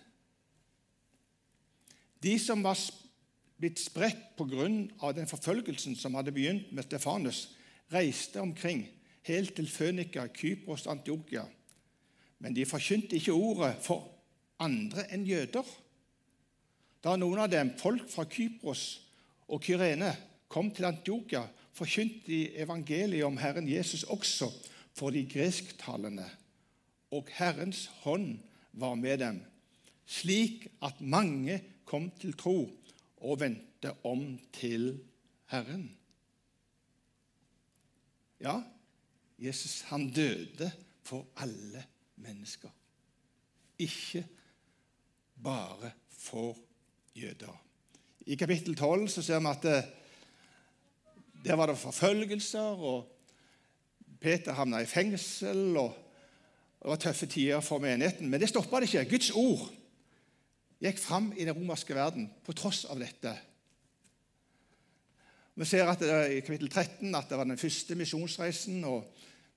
De 2.20 2.34
som 2.38 2.60
var 2.62 2.76
blitt 3.60 3.80
spredt 3.80 4.36
pga. 4.36 5.12
den 5.12 5.28
forfølgelsen 5.28 5.96
som 5.96 6.14
hadde 6.14 6.32
begynt 6.32 6.72
med 6.72 6.82
Stefanus, 6.82 7.56
reiste 7.92 8.40
omkring 8.40 8.86
helt 9.22 9.54
til 9.54 9.68
Fønika, 9.68 10.26
Kypros, 10.26 10.86
Antiokia. 10.86 11.44
Men 12.38 12.56
de 12.56 12.66
forkynte 12.66 13.16
ikke 13.16 13.32
ordet 13.32 13.76
for 13.84 14.08
andre 14.58 15.04
enn 15.12 15.26
jøder. 15.26 15.64
Da 17.00 17.16
noen 17.16 17.40
av 17.40 17.48
dem, 17.52 17.72
folk 17.80 18.08
fra 18.12 18.26
Kypros 18.28 18.84
og 19.48 19.62
Kyrene, 19.64 20.12
kom 20.50 20.68
til 20.74 20.88
Antiokia, 20.88 21.46
forkynte 21.76 22.26
de 22.26 22.40
evangeliet 22.60 23.24
om 23.24 23.38
Herren 23.40 23.68
Jesus 23.70 24.02
også 24.04 24.50
for 24.96 25.14
de 25.14 25.22
gresktalende, 25.30 26.26
og 27.14 27.30
Herrens 27.38 27.86
hånd 28.02 28.42
var 28.76 28.98
med 29.00 29.22
dem, 29.22 29.40
slik 30.06 30.66
at 30.84 31.00
mange 31.00 31.60
kom 31.88 32.10
til 32.20 32.34
tro 32.38 32.58
og 33.20 33.40
vendte 33.40 33.94
om 34.06 34.34
til 34.54 34.92
Herren. 35.50 35.88
Ja, 38.40 38.60
Jesus 39.40 39.80
han 39.88 40.08
døde 40.12 40.70
for 41.04 41.26
alle 41.40 41.84
mennesker, 42.20 42.70
ikke 43.78 44.26
bare 45.42 45.94
for 46.12 46.58
jøder. 47.16 47.56
I 48.26 48.36
kapittel 48.36 48.76
12 48.76 49.08
så 49.08 49.22
ser 49.22 49.40
vi 49.40 49.50
at 49.50 49.62
det, 49.64 49.80
der 51.44 51.56
var 51.56 51.66
det 51.70 51.78
forfølgelser, 51.78 52.60
og 52.60 53.08
Peter 54.20 54.52
havna 54.52 54.82
i 54.84 54.88
fengsel. 54.88 55.76
og 55.76 55.96
Det 56.82 56.88
var 56.88 56.96
tøffe 56.96 57.26
tider 57.26 57.60
for 57.60 57.78
menigheten. 57.78 58.28
Men 58.28 58.40
det 58.40 58.48
stoppa 58.48 58.80
det 58.80 58.90
ikke. 58.90 59.10
Guds 59.16 59.30
ord 59.30 59.70
gikk 60.80 61.00
fram 61.00 61.32
i 61.36 61.44
den 61.44 61.56
romerske 61.56 61.94
verden 61.96 62.30
på 62.44 62.52
tross 62.56 62.84
av 62.88 63.00
dette. 63.00 63.32
Vi 65.60 65.66
ser 65.68 65.88
at 65.88 66.00
det 66.00 66.20
i 66.36 66.44
kapittel 66.44 66.70
13 66.70 67.14
at 67.14 67.28
det 67.28 67.36
var 67.36 67.48
den 67.48 67.60
første 67.60 67.96
misjonsreisen. 67.98 68.84
og 68.84 69.04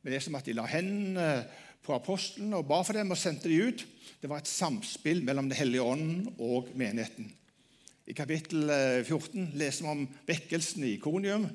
Vi 0.01 0.11
leser 0.11 0.31
om 0.31 0.39
at 0.39 0.47
de 0.47 0.55
la 0.57 0.65
hendene 0.67 1.45
på 1.83 1.95
apostlene 1.95 2.59
og 2.59 2.67
ba 2.67 2.81
for 2.83 2.95
dem 2.95 3.11
og 3.11 3.19
sendte 3.19 3.51
dem 3.51 3.69
ut. 3.69 3.85
Det 4.19 4.31
var 4.31 4.39
et 4.39 4.51
samspill 4.51 5.23
mellom 5.23 5.49
Den 5.49 5.57
hellige 5.57 5.83
ånden 5.83 6.35
og 6.39 6.71
menigheten. 6.75 7.31
I 8.03 8.11
kapittel 8.11 8.67
14 9.07 9.37
eh, 9.39 9.51
leser 9.55 9.85
vi 9.85 9.91
om 9.93 10.01
vekkelsen 10.27 10.83
i 10.83 10.97
Konium. 10.99 11.45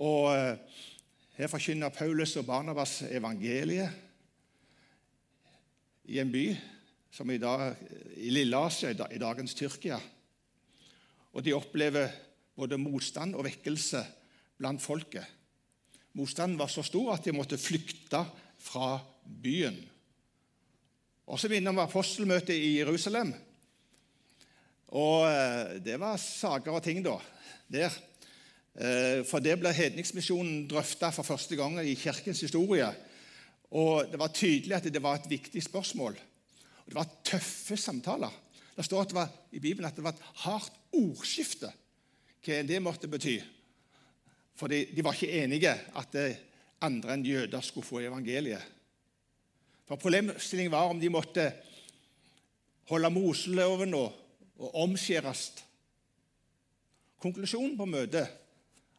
Og 0.00 0.30
eh, 0.32 0.56
Her 1.36 1.50
forkynner 1.52 1.92
Paulus 1.92 2.38
og 2.40 2.46
Barnabas 2.48 3.02
evangeliet 3.08 3.92
i 6.08 6.18
en 6.20 6.32
by 6.32 6.46
som 7.12 7.28
i, 7.30 7.36
dag, 7.40 7.76
i 8.16 8.32
Lille-Asia, 8.32 8.94
i 9.12 9.20
dagens 9.20 9.54
Tyrkia. 9.56 10.00
Og 11.32 11.44
de 11.44 11.52
opplever 11.56 12.08
både 12.56 12.80
motstand 12.80 13.36
og 13.36 13.44
vekkelse 13.44 14.00
blant 14.56 14.80
folket. 14.80 15.24
Motstanden 16.16 16.60
var 16.60 16.72
så 16.72 16.84
stor 16.84 17.12
at 17.12 17.28
de 17.28 17.36
måtte 17.36 17.60
flykte 17.60 18.24
fra 18.60 18.94
byen. 19.24 19.76
Og 21.28 21.40
så 21.40 21.48
minner 21.52 21.76
vi 21.76 21.84
apostelmøtet 21.84 22.56
i 22.56 22.78
Jerusalem. 22.78 23.32
Og 24.92 25.24
eh, 25.24 25.78
det 25.84 25.96
var 26.00 26.20
saker 26.20 26.76
og 26.76 26.82
ting 26.84 27.00
da, 27.04 27.14
der. 27.72 27.94
Eh, 28.76 29.22
for 29.28 29.40
det 29.44 29.56
ble 29.60 29.72
hedningsmisjonen 29.72 30.66
drøfta 30.68 31.08
for 31.16 31.24
første 31.24 31.56
gang 31.56 31.78
i 31.80 31.96
kirkens 31.96 32.42
historie. 32.44 32.90
Og 33.72 34.10
det 34.12 34.20
var 34.20 34.34
tydelig 34.36 34.76
at 34.76 34.90
det 34.92 35.02
var 35.02 35.16
et 35.16 35.30
viktig 35.30 35.62
spørsmål. 35.64 36.18
Og 36.84 36.88
Det 36.88 36.98
var 36.98 37.16
tøffe 37.24 37.76
samtaler. 37.76 38.32
Det 38.76 38.84
står 38.84 39.04
det 39.04 39.16
var, 39.16 39.32
i 39.52 39.60
Bibelen 39.60 39.88
at 39.88 39.96
det 39.96 40.04
var 40.04 40.12
et 40.12 40.28
hardt 40.44 40.76
ordskifte. 40.92 41.72
Hva 42.44 42.62
det 42.66 42.82
måtte 42.82 43.08
bety. 43.08 43.38
For 44.58 44.68
de, 44.68 44.84
de 44.92 45.04
var 45.04 45.16
ikke 45.16 45.42
enige 45.44 45.72
at 45.72 46.16
andre 46.82 47.14
enn 47.14 47.24
jøder 47.24 47.64
skulle 47.64 47.86
få 47.86 48.02
evangeliet. 48.02 48.60
For 49.88 49.96
Problemstillingen 49.96 50.72
var 50.72 50.90
om 50.90 51.00
de 51.00 51.08
måtte 51.12 51.46
holde 52.90 53.10
Moseloven 53.14 53.94
og 53.96 54.21
og 54.60 54.74
omskjæres. 54.84 55.50
Konklusjonen 57.22 57.76
på 57.78 57.86
møtet 57.86 58.28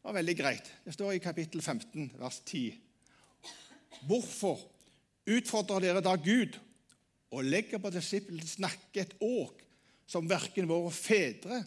var 0.04 0.16
veldig 0.16 0.36
greit. 0.38 0.70
Det 0.86 0.96
står 0.96 1.16
i 1.16 1.24
kapittel 1.24 1.62
15, 1.62 2.14
vers 2.20 2.40
10. 2.46 2.74
Hvorfor 4.08 4.62
utfordrer 5.30 5.88
dere 5.88 6.04
da 6.04 6.16
Gud 6.20 6.58
og 7.34 7.46
legger 7.48 7.82
på 7.82 7.92
disiplenes 7.94 8.58
nakke 8.62 9.04
et 9.04 9.16
åk 9.24 9.62
som 10.10 10.28
verken 10.30 10.68
våre 10.70 10.92
fedre 10.94 11.64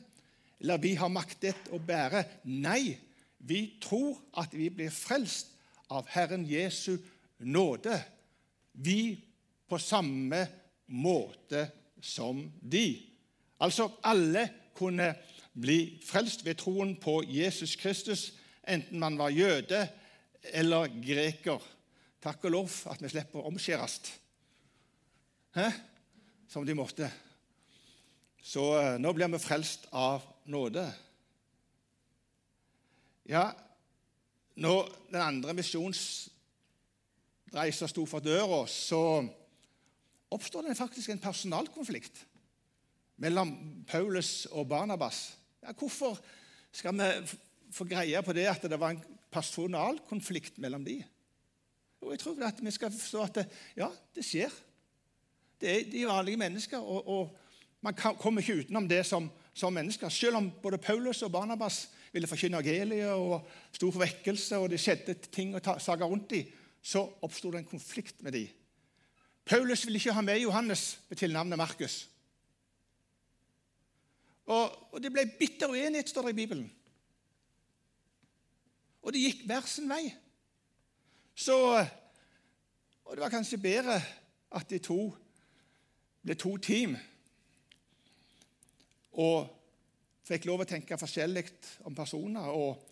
eller 0.60 0.80
vi 0.80 0.94
har 0.96 1.12
maktet 1.12 1.68
å 1.72 1.80
bære? 1.80 2.24
Nei, 2.48 2.96
vi 3.38 3.76
tror 3.82 4.16
at 4.40 4.54
vi 4.56 4.70
blir 4.72 4.92
frelst 4.92 5.52
av 5.92 6.08
Herren 6.10 6.46
Jesu 6.48 6.96
nåde. 7.44 7.98
Vi 8.72 9.16
på 9.68 9.78
samme 9.80 10.46
måte 10.86 11.66
som 12.00 12.40
de. 12.60 13.15
Altså 13.60 13.88
alle 14.04 14.48
kunne 14.76 15.14
bli 15.56 16.02
frelst 16.04 16.44
ved 16.44 16.54
troen 16.60 16.96
på 17.00 17.22
Jesus 17.26 17.76
Kristus, 17.80 18.32
enten 18.68 18.98
man 18.98 19.18
var 19.18 19.28
jøde 19.32 19.88
eller 20.42 20.86
greker. 21.06 21.62
Takk 22.22 22.44
og 22.44 22.50
lov 22.50 22.70
at 22.90 23.02
vi 23.02 23.08
slipper 23.08 23.40
å 23.40 23.46
omskjæres 23.50 24.00
som 26.48 26.66
de 26.66 26.74
måtte. 26.76 27.10
Så 28.42 28.78
eh, 28.78 28.98
nå 29.00 29.12
blir 29.16 29.28
vi 29.32 29.38
frelst 29.42 29.86
av 29.96 30.22
nåde. 30.46 30.92
Ja, 33.26 33.50
når 34.54 34.88
den 35.10 35.22
andre 35.22 35.54
misjonsreisa 35.56 37.86
sto 37.90 38.06
for 38.06 38.20
døra, 38.22 38.66
så 38.70 39.24
oppstår 40.30 40.62
det 40.68 40.76
faktisk 40.78 41.10
en 41.10 41.24
personalkonflikt 41.24 42.26
mellom 43.22 43.52
Paulus 43.88 44.46
og 44.52 44.68
Barnabas. 44.68 45.36
Ja, 45.62 45.72
hvorfor 45.72 46.18
skal 46.72 46.96
vi 46.98 47.10
få 47.72 47.86
greie 47.88 48.22
på 48.22 48.34
det 48.36 48.46
at 48.50 48.66
det 48.68 48.80
var 48.80 48.94
en 48.94 49.02
personalkonflikt 49.32 50.58
mellom 50.62 50.84
de? 50.84 51.00
Jo, 52.02 52.12
jeg 52.12 52.20
tror 52.20 52.44
at 52.46 52.60
vi 52.62 52.70
skal 52.70 52.92
forstå 52.92 53.22
at 53.22 53.40
det, 53.40 53.46
ja, 53.76 53.88
det 54.14 54.24
skjer. 54.24 54.52
Det 55.60 55.72
er 55.72 55.90
de 55.90 56.06
vanlige 56.06 56.36
mennesker, 56.36 56.78
og, 56.78 57.08
og 57.08 57.36
man 57.80 57.94
kommer 57.94 58.42
ikke 58.42 58.60
utenom 58.64 58.88
det 58.88 59.06
som, 59.06 59.30
som, 59.54 59.72
mennesker. 59.72 60.08
Selv 60.08 60.36
om 60.36 60.50
både 60.62 60.78
Paulus 60.78 61.22
og 61.22 61.32
Barnabas 61.32 61.86
ville 62.12 62.28
forkynne 62.28 62.60
evangeliet 62.60 63.12
og 63.12 63.46
stor 63.72 63.94
forvekkelse, 63.94 64.58
og 64.58 64.70
det 64.70 64.80
skjedde 64.80 65.14
ting 65.32 65.54
og 65.56 65.80
saker 65.80 66.04
rundt 66.04 66.30
dem, 66.30 66.52
så 66.82 67.02
oppsto 67.22 67.50
det 67.50 67.62
en 67.62 67.70
konflikt 67.70 68.22
med 68.22 68.32
dem. 68.32 68.48
Paulus 69.46 69.86
ville 69.86 70.00
ikke 70.00 70.12
ha 70.12 70.20
med 70.20 70.40
Johannes 70.42 70.98
ved 71.08 71.16
tilnavnet 71.16 71.58
Markus. 71.58 72.08
Og, 74.46 74.94
og 74.94 75.02
det 75.02 75.10
ble 75.12 75.26
bitter 75.38 75.72
uenighet, 75.72 76.10
står 76.10 76.28
det 76.28 76.34
i 76.36 76.40
Bibelen. 76.40 76.66
Og 79.02 79.14
det 79.14 79.22
gikk 79.22 79.44
hver 79.46 79.66
sin 79.70 79.90
vei. 79.90 80.04
Så 81.34 81.56
Og 83.06 83.14
det 83.14 83.22
var 83.22 83.30
kanskje 83.30 83.62
bedre 83.62 84.00
at 84.50 84.70
de 84.70 84.78
to 84.82 84.98
ble 86.26 86.34
to 86.34 86.56
team 86.58 86.96
og 89.12 89.46
fikk 90.26 90.48
lov 90.48 90.64
å 90.64 90.66
tenke 90.66 90.98
forskjellig 90.98 91.44
om 91.86 91.94
personer 91.94 92.50
og 92.50 92.82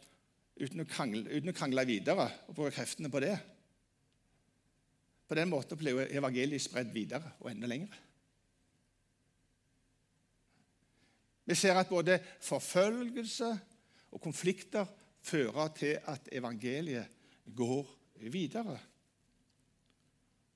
uten 0.55 0.85
å, 0.85 0.87
krangle, 0.87 1.27
uten 1.27 1.51
å 1.51 1.57
krangle 1.57 1.85
videre 1.89 2.29
og 2.47 2.55
bruke 2.55 2.77
kreftene 2.77 3.11
på 3.11 3.25
det. 3.25 3.35
På 5.27 5.35
den 5.35 5.51
måten 5.51 5.81
ble 5.81 6.07
evangeliet 6.07 6.63
spredd 6.63 6.95
videre 6.95 7.35
og 7.41 7.51
enda 7.51 7.67
lenger. 7.71 7.91
Vi 11.45 11.55
ser 11.55 11.77
at 11.77 11.89
både 11.89 12.19
forfølgelse 12.41 13.51
og 14.13 14.21
konflikter 14.21 14.87
fører 15.21 15.69
til 15.77 15.99
at 16.07 16.29
evangeliet 16.33 17.07
går 17.57 17.89
videre. 18.33 18.79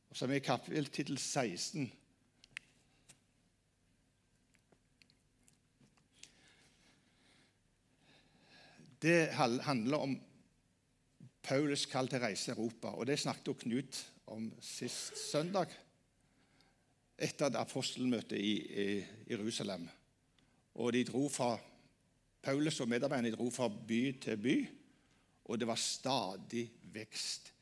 Og 0.08 0.16
så 0.16 0.24
er 0.24 0.28
vi 0.32 0.36
i 0.40 0.44
kapittel 0.44 1.18
16. 1.18 1.92
Det 9.02 9.28
handler 9.28 9.96
om 9.96 10.16
Paulus 11.42 11.86
kall 11.86 12.08
til 12.08 12.20
reise 12.20 12.50
i 12.50 12.54
Europa. 12.54 12.88
og 12.88 13.06
Det 13.06 13.18
snakket 13.18 13.58
Knut 13.58 14.00
om 14.26 14.50
sist 14.60 15.30
søndag, 15.30 15.70
etter 17.18 17.56
apostelmøtet 17.56 18.40
i 18.40 19.04
Jerusalem. 19.30 19.88
Og 20.78 20.92
de 20.94 21.04
dro 21.04 21.26
fra 21.28 21.56
Paulus 22.42 22.80
og 22.80 22.88
medarbeiderne 22.88 23.34
dro 23.34 23.50
fra 23.50 23.68
by 23.68 24.02
til 24.22 24.36
by, 24.36 24.56
og 25.44 25.58
det 25.60 25.66
var 25.66 25.74
stadig 25.74 26.68
vekst 26.94 27.52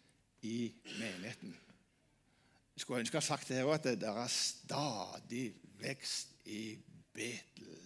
i 0.42 0.74
menigheten. 0.98 1.56
Jeg 2.76 2.80
skulle 2.80 3.00
ønske 3.00 3.16
jeg 3.16 3.22
hadde 3.22 3.26
sagt 3.26 3.48
det 3.48 3.56
her, 3.56 3.72
at 3.72 3.84
det 3.84 4.08
er 4.08 4.26
stadig 4.26 5.54
vekst 5.80 6.28
i 6.44 6.78
Betel. 7.12 7.76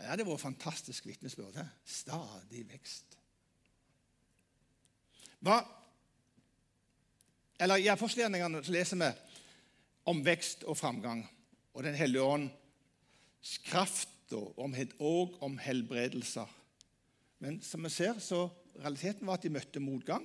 Ja, 0.00 0.16
Det 0.16 0.26
var 0.26 0.36
fantastisk 0.36 1.06
vitnesbyrd. 1.06 1.66
Stadig 1.84 2.68
vekst. 2.68 3.18
Hva? 5.40 5.64
Eller 7.60 7.76
I 7.76 7.86
apostelgjerningene 7.86 8.62
leser 8.68 8.96
vi 8.96 9.10
om 10.04 10.24
vekst 10.24 10.64
og 10.64 10.76
framgang 10.76 11.24
og 11.76 11.84
Den 11.84 11.94
hellige 11.94 12.24
ånds 12.24 13.58
kraft 13.68 14.32
og 14.32 14.58
om, 14.58 14.74
og 14.98 15.36
om 15.44 15.58
helbredelser. 15.60 16.48
Men 17.44 17.60
som 17.62 17.84
vi 17.84 17.90
ser, 17.92 18.18
så 18.18 18.46
realiteten 18.80 19.26
var 19.28 19.36
at 19.36 19.44
de 19.44 19.52
møtte 19.52 19.80
motgang, 19.80 20.24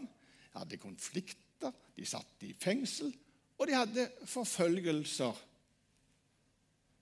De 0.52 0.60
hadde 0.60 0.78
konflikter, 0.78 1.72
de 1.96 2.06
satt 2.06 2.44
i 2.44 2.54
fengsel, 2.60 3.14
og 3.58 3.68
de 3.68 3.76
hadde 3.76 4.08
forfølgelser. 4.26 5.38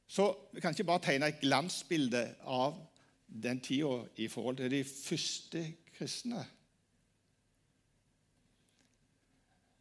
Så 0.07 0.25
vi 0.53 0.62
kan 0.62 0.73
ikke 0.73 0.83
bare 0.83 1.01
tegne 1.01 1.29
et 1.29 1.41
glansbilde 1.41 2.35
av 2.45 2.77
den 3.25 3.62
tida 3.62 4.03
i 4.17 4.27
forhold 4.27 4.57
til 4.57 4.71
de 4.71 4.83
første 4.83 5.63
kristne. 5.97 6.45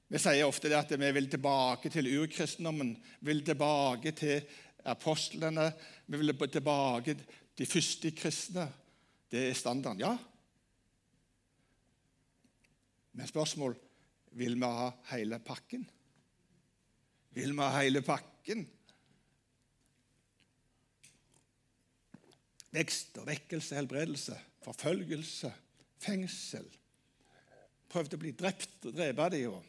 Vi 0.08 0.20
sier 0.20 0.46
ofte 0.48 0.70
at 0.72 0.92
vi 0.96 1.10
vil 1.12 1.28
tilbake 1.28 1.90
til 1.92 2.08
urkristendommen, 2.22 2.94
vil 3.20 3.42
tilbake 3.44 4.14
til 4.16 4.40
apostlene, 4.88 5.68
vi 6.06 6.20
vil 6.20 6.32
tilbake 6.48 7.14
til 7.14 7.26
de 7.58 7.66
første 7.66 8.10
kristne. 8.16 8.68
Det 9.28 9.50
er 9.50 9.54
standarden. 9.58 10.00
Ja. 10.00 10.14
Men 13.12 13.28
spørsmål 13.28 13.76
vil 14.38 14.56
vi 14.56 14.72
ha 14.80 14.90
hele 15.10 15.40
pakken? 15.44 15.84
Vil 17.36 17.52
vi 17.52 17.64
ha 17.66 17.82
hele 17.82 18.00
pakken? 18.02 18.64
Vekst 22.72 23.16
og 23.20 23.26
vekkelse, 23.28 23.76
helbredelse, 23.76 24.36
forfølgelse, 24.64 25.50
fengsel. 26.00 26.68
Prøvde 27.88 28.16
å 28.16 28.22
bli 28.22 28.32
drept 28.36 28.88
og 28.88 28.96
drepe 28.96 29.28
dem. 29.34 29.68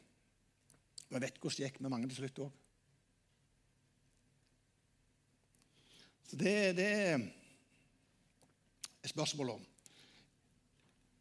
Jeg 1.10 1.22
vet 1.24 1.40
hvordan 1.42 1.58
det 1.58 1.66
gikk 1.66 1.80
med 1.82 1.94
mange 1.94 2.10
til 2.10 2.22
slutt 2.22 2.42
òg. 2.46 2.58
Så 6.30 6.38
det, 6.38 6.54
det 6.78 6.86
er 6.86 7.16
et 9.02 9.10
spørsmål 9.10 9.56
om. 9.56 9.64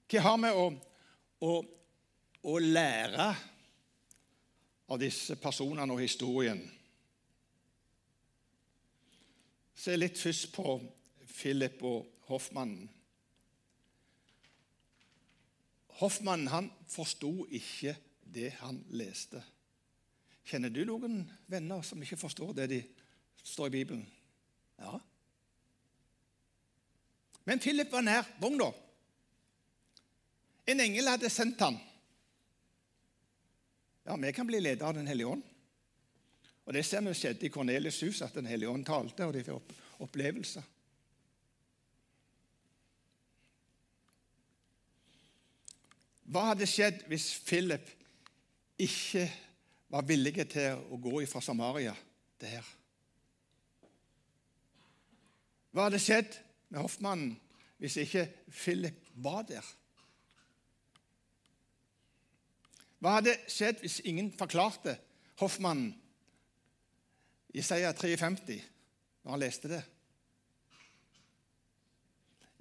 Hva 0.09 0.25
har 0.25 0.37
vi 0.43 0.51
å, 0.53 0.67
å, 1.49 1.53
å 2.53 2.59
lære 2.61 3.29
av 4.89 5.01
disse 5.01 5.37
personene 5.41 5.97
og 5.97 6.05
historien? 6.05 6.61
Se 9.79 9.97
litt 9.97 10.21
først 10.21 10.51
på 10.53 10.77
Philip 11.33 11.81
og 11.87 12.29
hoffmannen. 12.29 12.89
Hoffmannen 15.99 16.51
han 16.53 16.69
forsto 16.91 17.33
ikke 17.49 17.97
det 18.29 18.53
han 18.61 18.85
leste. 18.93 19.41
Kjenner 20.49 20.73
du 20.73 20.81
noen 20.89 21.21
venner 21.47 21.83
som 21.85 22.01
ikke 22.01 22.17
forstår 22.17 22.55
det 22.57 22.67
de 22.71 22.79
står 23.45 23.69
i 23.69 23.75
Bibelen? 23.77 24.05
Ja. 24.81 24.95
Men 27.45 27.61
Philip 27.61 27.93
var 27.93 28.05
nær 28.07 28.29
vogna. 28.41 28.71
En 30.69 30.81
engel 30.81 31.09
hadde 31.09 31.29
sendt 31.33 31.61
ham. 31.65 31.77
Ja, 34.09 34.17
vi 34.17 34.33
kan 34.33 34.49
bli 34.49 34.61
leder 34.61 34.89
av 34.89 34.97
Den 34.97 35.07
hellige 35.07 35.35
ånd. 35.37 35.45
Og 36.65 36.73
Det 36.73 36.83
ser 36.85 37.01
vi 37.05 37.15
skjedde 37.17 37.47
i 37.47 37.53
Kornelius' 37.53 38.01
hus, 38.05 38.23
at 38.23 38.35
Den 38.35 38.47
hellige 38.47 38.69
ånd 38.69 38.87
talte, 38.87 39.25
og 39.25 39.33
de 39.33 39.45
fikk 39.45 39.73
opplevelser. 40.05 40.65
Hva 46.29 46.51
hadde 46.51 46.69
skjedd 46.69 47.07
hvis 47.09 47.31
Philip 47.49 47.89
ikke 48.79 49.25
var 49.89 50.07
villige 50.07 50.45
til 50.49 50.81
å 50.93 50.99
gå 51.01 51.23
fra 51.27 51.43
Samaria 51.45 51.95
til 52.41 52.53
her? 52.57 52.71
Hva 55.73 55.89
hadde 55.89 56.01
skjedd 56.03 56.39
med 56.69 56.81
hoffmannen 56.83 57.37
hvis 57.79 57.99
ikke 58.03 58.27
Philip 58.51 59.11
var 59.23 59.45
der? 59.49 59.67
Hva 62.99 63.19
hadde 63.19 63.37
skjedd 63.47 63.85
hvis 63.85 64.01
ingen 64.11 64.33
forklarte 64.39 64.97
hoffmannen 65.39 65.93
i 67.55 67.61
Isaiah 67.63 67.95
53 67.95 68.59
når 69.23 69.33
han 69.33 69.43
leste 69.45 69.71
det? 69.71 69.83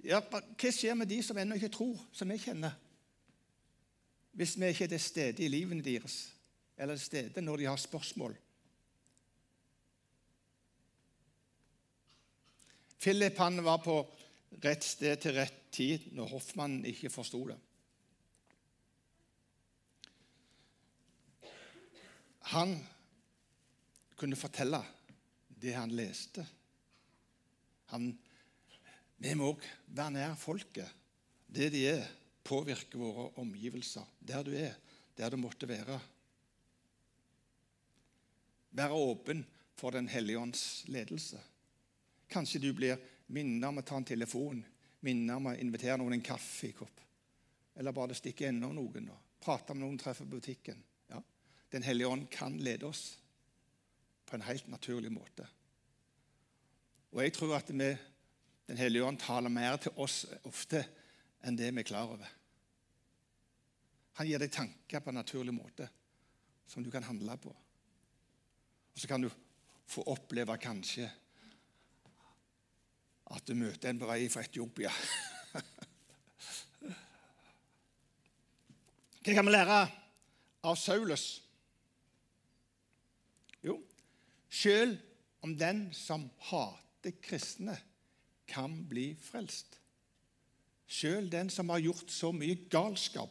Ja, 0.06 0.20
hva 0.22 0.40
skjer 0.70 0.94
med 0.94 1.10
de 1.10 1.18
som 1.26 1.38
ennå 1.40 1.56
ikke 1.58 1.74
tror, 1.74 1.98
som 2.14 2.30
vi 2.30 2.38
kjenner? 2.38 2.76
hvis 4.38 4.60
vi 4.60 4.66
ikke 4.66 4.84
er 4.84 4.88
til 4.88 5.00
stede 5.00 5.42
i 5.42 5.48
livene 5.48 5.82
deres, 5.82 6.34
eller 6.78 6.96
til 6.98 7.06
stede 7.06 7.42
når 7.44 7.60
de 7.60 7.68
har 7.68 7.80
spørsmål. 7.80 8.36
Philip 12.98 13.38
han 13.38 13.62
var 13.64 13.78
på 13.82 14.00
rett 14.64 14.84
sted 14.84 15.20
til 15.22 15.36
rett 15.38 15.58
tid 15.74 16.10
når 16.16 16.32
hoffmannen 16.32 16.86
ikke 16.88 17.12
forsto 17.12 17.42
det. 17.50 17.58
Han 22.54 22.72
kunne 24.18 24.38
fortelle 24.40 24.80
det 25.48 25.74
han 25.76 25.92
leste. 25.92 26.46
Han, 27.92 28.10
vi 29.20 29.34
må 29.36 29.52
òg 29.52 29.66
være 29.86 30.14
nær 30.14 30.38
folket, 30.40 30.88
det 31.48 31.68
de 31.74 31.84
er 31.90 32.06
påvirker 32.48 33.00
våre 33.00 33.26
omgivelser, 33.42 34.06
der 34.20 34.46
du 34.46 34.54
er, 34.56 34.74
der 35.16 35.30
du 35.30 35.36
måtte 35.40 35.68
være. 35.68 35.98
Være 38.70 38.92
åpen 38.92 39.44
for 39.78 39.90
Den 39.90 40.08
hellige 40.08 40.38
ånds 40.38 40.84
ledelse. 40.88 41.40
Kanskje 42.28 42.60
du 42.60 42.72
blir 42.72 42.98
minnet 43.26 43.68
om 43.68 43.78
å 43.78 43.84
ta 43.86 43.96
en 43.96 44.04
telefon, 44.04 44.64
minnet 45.00 45.36
om 45.36 45.48
å 45.48 45.54
invitere 45.56 45.96
noen 46.00 46.18
en 46.18 46.24
kaffekopp. 46.24 47.00
Eller 47.78 47.94
bare 47.94 48.16
stikke 48.18 48.48
innom 48.50 48.74
noen 48.74 49.08
og 49.12 49.38
prate 49.40 49.74
med 49.74 49.84
noen 49.84 49.98
treffer 50.00 50.26
butikken. 50.28 50.82
Ja. 51.08 51.22
Den 51.70 51.86
hellige 51.86 52.10
ånd 52.10 52.26
kan 52.30 52.58
lede 52.58 52.88
oss 52.88 53.18
på 54.26 54.36
en 54.36 54.44
helt 54.44 54.68
naturlig 54.68 55.12
måte. 55.14 55.46
Og 57.14 57.22
jeg 57.22 57.32
tror 57.36 57.56
at 57.56 57.70
vi, 57.72 57.96
Den 58.68 58.76
hellige 58.76 59.04
ånd 59.04 59.16
taler 59.16 59.48
mer 59.48 59.78
til 59.80 59.94
oss 59.96 60.26
ofte 60.44 60.82
enn 61.40 61.56
det 61.56 61.70
vi 61.72 61.80
er 61.80 61.86
klar 61.88 62.10
over. 62.12 62.28
Han 64.20 64.28
gir 64.28 64.42
deg 64.42 64.52
tanker 64.52 65.00
på 65.00 65.08
en 65.08 65.16
naturlig 65.16 65.54
måte 65.56 65.86
som 66.68 66.84
du 66.84 66.90
kan 66.92 67.06
handle 67.06 67.38
på. 67.40 67.54
Og 68.98 69.02
så 69.02 69.08
kan 69.08 69.22
du 69.22 69.30
få 69.86 70.02
oppleve 70.10 70.56
kanskje 70.58 71.06
at 73.30 73.44
du 73.46 73.54
møter 73.54 73.92
en 73.92 74.00
på 74.00 74.08
vei 74.10 74.24
fra 74.26 74.42
Etiopia. 74.42 74.90
Hva 79.22 79.36
kan 79.36 79.46
vi 79.46 79.52
lære 79.54 79.76
av 80.66 80.74
Saulus? 80.82 81.26
Jo, 83.62 83.76
selv 84.50 84.98
om 85.46 85.54
den 85.54 85.94
som 85.94 86.26
hater 86.48 87.14
kristne, 87.22 87.78
kan 88.50 88.82
bli 88.90 89.12
frelst. 89.22 89.78
Selv 90.90 91.30
den 91.30 91.54
som 91.54 91.70
har 91.70 91.86
gjort 91.86 92.10
så 92.10 92.34
mye 92.34 92.66
galskap, 92.66 93.30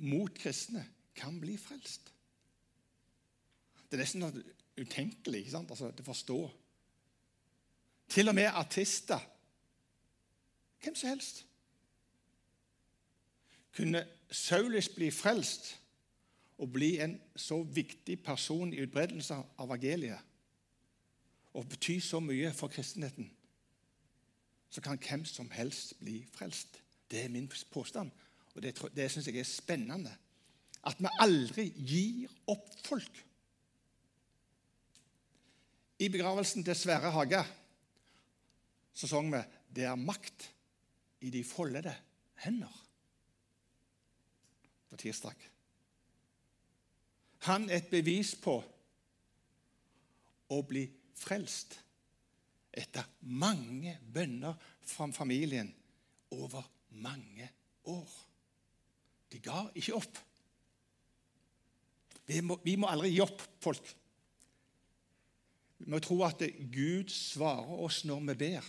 mot 0.00 0.32
kristne 0.32 0.88
kan 1.12 1.36
bli 1.44 1.60
frelst. 1.60 2.13
Det 3.94 4.00
er 4.00 4.06
nesten 4.08 4.24
sånn 4.26 4.40
utenkelig 4.82 5.44
ikke 5.44 5.52
sant? 5.54 5.70
Altså, 5.70 5.90
å 5.94 6.06
forstå. 6.06 6.38
Til 8.10 8.30
og 8.30 8.34
med 8.34 8.50
artister. 8.50 9.22
Hvem 10.82 10.96
som 10.98 11.12
helst. 11.12 11.44
Kunne 13.74 14.02
Saulus 14.34 14.88
bli 14.90 15.12
frelst 15.14 15.76
og 16.58 16.72
bli 16.74 16.96
en 17.02 17.14
så 17.38 17.60
viktig 17.62 18.18
person 18.26 18.72
i 18.74 18.82
utbredelsen 18.82 19.42
av 19.42 19.66
evangeliet 19.68 20.30
og 21.54 21.68
bety 21.70 22.00
så 22.02 22.18
mye 22.18 22.50
for 22.54 22.70
kristenheten, 22.74 23.28
så 24.74 24.82
kan 24.82 24.98
hvem 24.98 25.22
som 25.26 25.46
helst 25.54 25.94
bli 26.00 26.16
frelst. 26.34 26.80
Det 27.10 27.20
er 27.22 27.30
min 27.30 27.46
påstand. 27.70 28.10
Og 28.54 28.62
Det, 28.62 28.74
det 28.96 29.06
syns 29.10 29.30
jeg 29.30 29.38
er 29.38 29.46
spennende. 29.46 30.10
At 30.82 30.98
vi 30.98 31.06
aldri 31.22 31.68
gir 31.78 32.34
opp 32.50 32.66
folk. 32.82 33.22
I 35.98 36.08
begravelsen 36.10 36.64
til 36.66 36.74
Sverre 36.74 37.12
Hage 37.14 37.44
så 38.94 39.06
sang 39.10 39.32
vi 39.32 39.42
'Det 39.74 39.84
er 39.84 39.94
makt 39.94 40.50
i 41.20 41.30
de 41.30 41.44
foldede 41.44 41.94
hender' 42.34 42.86
på 44.90 44.96
tirsdag. 44.96 45.34
Han 47.38 47.70
er 47.70 47.76
et 47.76 47.90
bevis 47.90 48.34
på 48.34 48.62
å 50.48 50.62
bli 50.62 50.84
frelst 51.14 51.80
etter 52.72 53.04
mange 53.20 53.98
bønner 54.14 54.54
fra 54.82 55.10
familien 55.12 55.74
over 56.30 56.62
mange 56.90 57.50
år. 57.84 58.08
De 59.32 59.38
ga 59.38 59.66
ikke 59.74 59.94
opp. 59.94 60.18
Vi 62.26 62.40
må, 62.40 62.56
vi 62.64 62.76
må 62.76 62.86
aldri 62.86 63.10
gi 63.12 63.20
opp 63.20 63.42
folk. 63.60 63.94
Vi 65.84 65.92
må 65.92 66.00
tro 66.00 66.16
at 66.24 66.40
Gud 66.72 67.12
svarer 67.12 67.82
oss 67.84 68.04
når 68.08 68.22
vi 68.30 68.36
ber, 68.46 68.68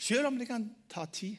selv 0.00 0.30
om 0.30 0.38
det 0.40 0.48
kan 0.48 0.64
ta 0.88 1.04
tid. 1.12 1.36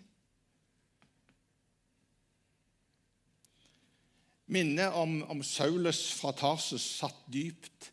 Minnet 4.54 4.94
om, 4.96 5.20
om 5.28 5.42
Saulus 5.44 6.06
fra 6.16 6.32
Tarsus 6.38 6.86
satt 7.02 7.26
dypt 7.34 7.90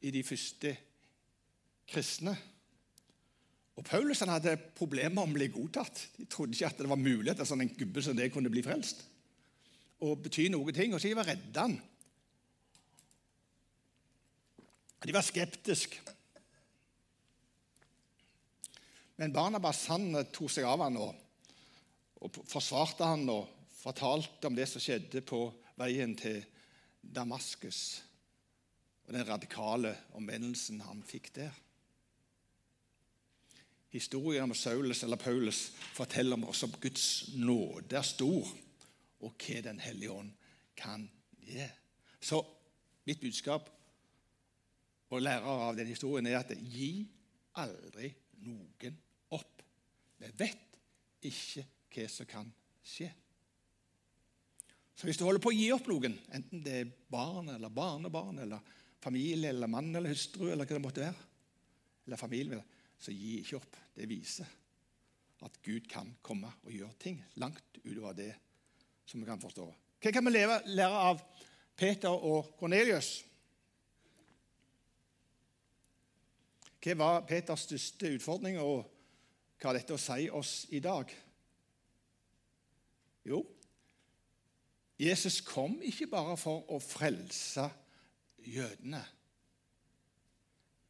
i 0.00 0.12
de 0.14 0.22
første 0.24 0.72
kristne. 1.90 2.32
Og 3.78 3.84
Paulus 3.86 4.22
han 4.24 4.32
hadde 4.32 4.56
problemer 4.78 5.26
med 5.26 5.34
å 5.34 5.36
bli 5.36 5.50
godtatt. 5.52 6.00
De 6.16 6.26
trodde 6.30 6.56
ikke 6.56 6.70
at 6.70 6.80
det 6.80 6.88
var 6.90 7.02
mulig 7.02 7.30
at 7.34 7.42
en 7.42 7.50
sånn 7.50 7.66
gubbe 7.76 8.02
som 8.02 8.16
det 8.16 8.30
kunne 8.34 8.50
bli 8.50 8.64
frelst 8.66 9.04
og 10.06 10.20
bety 10.22 10.46
noe 10.54 10.72
ting. 10.74 10.94
Og 10.94 11.02
så 11.02 11.10
de 11.10 11.18
var 11.18 11.28
redde 11.28 11.66
han. 11.66 11.76
De 15.02 15.14
var 15.14 15.26
skeptiske. 15.26 16.00
Men 19.18 19.32
Barnabas 19.34 19.86
han 19.90 20.12
tok 20.30 20.50
seg 20.52 20.66
av 20.68 20.84
han 20.84 20.96
og, 21.02 21.14
og 22.22 22.36
forsvarte 22.46 23.06
han 23.06 23.24
og 23.32 23.48
fortalte 23.74 24.46
om 24.46 24.54
det 24.54 24.66
som 24.70 24.82
skjedde 24.82 25.24
på 25.26 25.40
veien 25.78 26.14
til 26.18 26.38
Damaskus, 27.02 27.80
og 29.06 29.16
den 29.16 29.26
radikale 29.26 29.94
omvendelsen 30.18 30.82
han 30.86 31.02
fikk 31.06 31.32
der. 31.34 31.56
Historien 33.90 34.44
om 34.44 34.54
Saulus 34.54 35.02
eller 35.02 35.18
Paulus 35.18 35.64
forteller 35.96 36.36
om 36.36 36.46
oss 36.52 36.62
om 36.66 36.74
Guds 36.78 37.08
nåde 37.34 37.98
er 37.98 38.06
stor, 38.06 38.46
og 39.18 39.34
hva 39.34 39.62
Den 39.64 39.80
hellige 39.82 40.14
ånd 40.14 40.30
kan 40.78 41.08
gi. 41.42 41.66
Så 42.20 42.38
mitt 43.08 43.18
budskap 43.20 43.66
og 45.10 45.22
lærer 45.24 45.66
av 45.66 45.74
den 45.74 45.90
historien 45.90 46.26
er 46.30 46.38
at 46.38 46.54
gi 46.54 47.08
aldri 47.58 48.12
noen 48.44 48.98
opp. 49.36 49.62
Vi 50.18 50.30
vet 50.38 50.78
ikke 51.28 51.64
hva 51.94 52.06
som 52.12 52.28
kan 52.30 52.52
skje. 52.84 53.08
Så 54.98 55.06
hvis 55.06 55.18
du 55.18 55.24
holder 55.26 55.42
på 55.42 55.52
å 55.52 55.54
gi 55.54 55.68
opp 55.70 55.86
noen, 55.90 56.16
enten 56.34 56.62
det 56.64 56.74
er 56.80 56.94
barn 57.10 57.52
eller 57.52 57.70
barnebarn 57.70 58.40
eller 58.42 58.74
familie 58.98 59.52
eller 59.52 59.70
mann 59.70 59.92
eller 59.94 60.10
hustru 60.10 60.48
eller 60.48 60.66
hva 60.66 60.74
det 60.74 60.82
måtte 60.82 61.04
være, 61.04 61.26
eller 62.08 62.18
familie, 62.18 62.64
så 62.98 63.14
gi 63.14 63.36
ikke 63.38 63.60
opp. 63.60 63.78
Det 63.94 64.08
viser 64.10 64.48
at 65.46 65.60
Gud 65.62 65.86
kan 65.90 66.10
komme 66.24 66.50
og 66.64 66.74
gjøre 66.74 66.98
ting 66.98 67.20
langt 67.38 67.78
utover 67.84 68.16
det 68.18 68.32
som 69.06 69.22
vi 69.22 69.28
kan 69.28 69.40
forstå. 69.40 69.68
Hva 70.02 70.12
kan 70.14 70.26
vi 70.26 70.34
lære 70.34 70.88
av 70.90 71.22
Peter 71.78 72.10
og 72.10 72.56
Kornelius? 72.58 73.12
Hva 76.82 76.94
var 76.98 77.24
Peters 77.26 77.66
største 77.66 78.10
utfordring, 78.16 78.58
og 78.58 78.97
hva 79.58 79.74
dette 79.74 79.94
å 79.94 80.00
si 80.00 80.28
oss 80.30 80.66
i 80.74 80.80
dag? 80.82 81.10
Jo, 83.28 83.42
Jesus 84.98 85.40
kom 85.46 85.76
ikke 85.86 86.08
bare 86.10 86.34
for 86.40 86.66
å 86.74 86.80
frelse 86.82 87.68
jødene, 88.42 89.02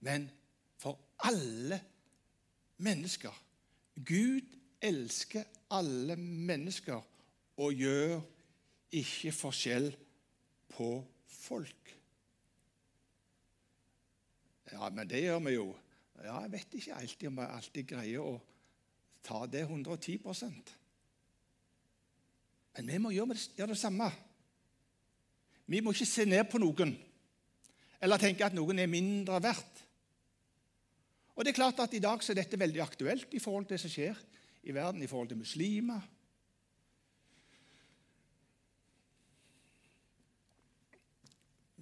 men 0.06 0.28
for 0.80 0.96
alle 1.28 1.80
mennesker. 2.80 3.34
Gud 4.06 4.54
elsker 4.80 5.44
alle 5.74 6.16
mennesker 6.16 7.02
og 7.58 7.74
gjør 7.74 8.20
ikke 8.94 9.34
forskjell 9.34 9.90
på 10.72 10.90
folk. 11.26 11.94
Ja, 14.72 14.88
men 14.94 15.08
det 15.10 15.24
gjør 15.24 15.42
vi 15.48 15.56
jo. 15.56 15.68
Ja, 16.22 16.40
Jeg 16.44 16.52
vet 16.52 16.74
ikke 16.78 16.94
alltid 16.94 17.28
om 17.28 17.40
jeg 17.42 17.56
alltid 17.56 17.88
greier 17.88 18.24
å 18.24 18.38
ta 19.28 19.44
det 19.50 19.66
110% 19.66 20.72
Men 22.78 22.92
vi 22.92 22.98
må 23.02 23.10
gjøre 23.10 23.34
det, 23.34 23.76
samme. 23.76 24.08
Vi 25.66 25.80
må 25.82 25.92
ikke 25.92 26.08
se 26.08 26.24
ned 26.24 26.46
på 26.48 26.60
noen 26.62 26.94
eller 27.98 28.20
tenke 28.22 28.46
at 28.46 28.54
noen 28.54 28.78
er 28.78 28.90
mindre 28.90 29.40
verdt. 29.42 29.80
Og 31.34 31.44
det 31.44 31.52
er 31.52 31.58
klart 31.58 31.80
at 31.82 31.94
I 31.94 32.02
dag 32.02 32.22
så 32.22 32.32
er 32.32 32.40
dette 32.40 32.58
veldig 32.58 32.80
aktuelt 32.82 33.34
i 33.34 33.42
forhold 33.42 33.66
til 33.66 33.76
det 33.76 33.82
som 33.82 33.92
skjer 33.92 34.20
i 34.66 34.74
verden, 34.74 35.02
i 35.02 35.10
forhold 35.10 35.30
til 35.30 35.38
muslimer. 35.38 36.00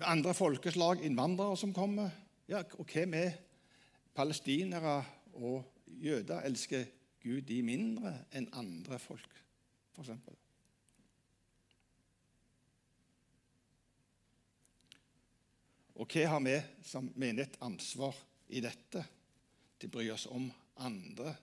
Andre 0.05 0.35
folkeslag, 0.37 1.01
innvandrere 1.05 1.57
som 1.57 1.73
kommer. 1.73 2.13
Ja, 2.49 2.61
og 2.77 2.85
hva 2.93 3.07
med 3.09 3.39
palestinere 4.17 4.99
og 5.41 5.65
jøder? 5.89 6.45
Elsker 6.45 6.85
Gud 7.27 7.43
de 7.49 7.59
mindre 7.67 8.13
enn 8.39 8.47
andre 8.55 9.01
folk, 9.03 9.33
f.eks.? 9.97 10.13
Og 15.97 16.13
hva 16.13 16.27
har 16.29 16.43
vi 16.45 16.55
som 16.85 17.09
menighet 17.17 17.57
ansvar 17.65 18.15
i 18.53 18.61
dette? 18.63 19.03
Til 19.77 19.91
å 19.91 19.95
bry 19.97 20.07
oss 20.13 20.29
om 20.33 20.47
andre 20.85 21.35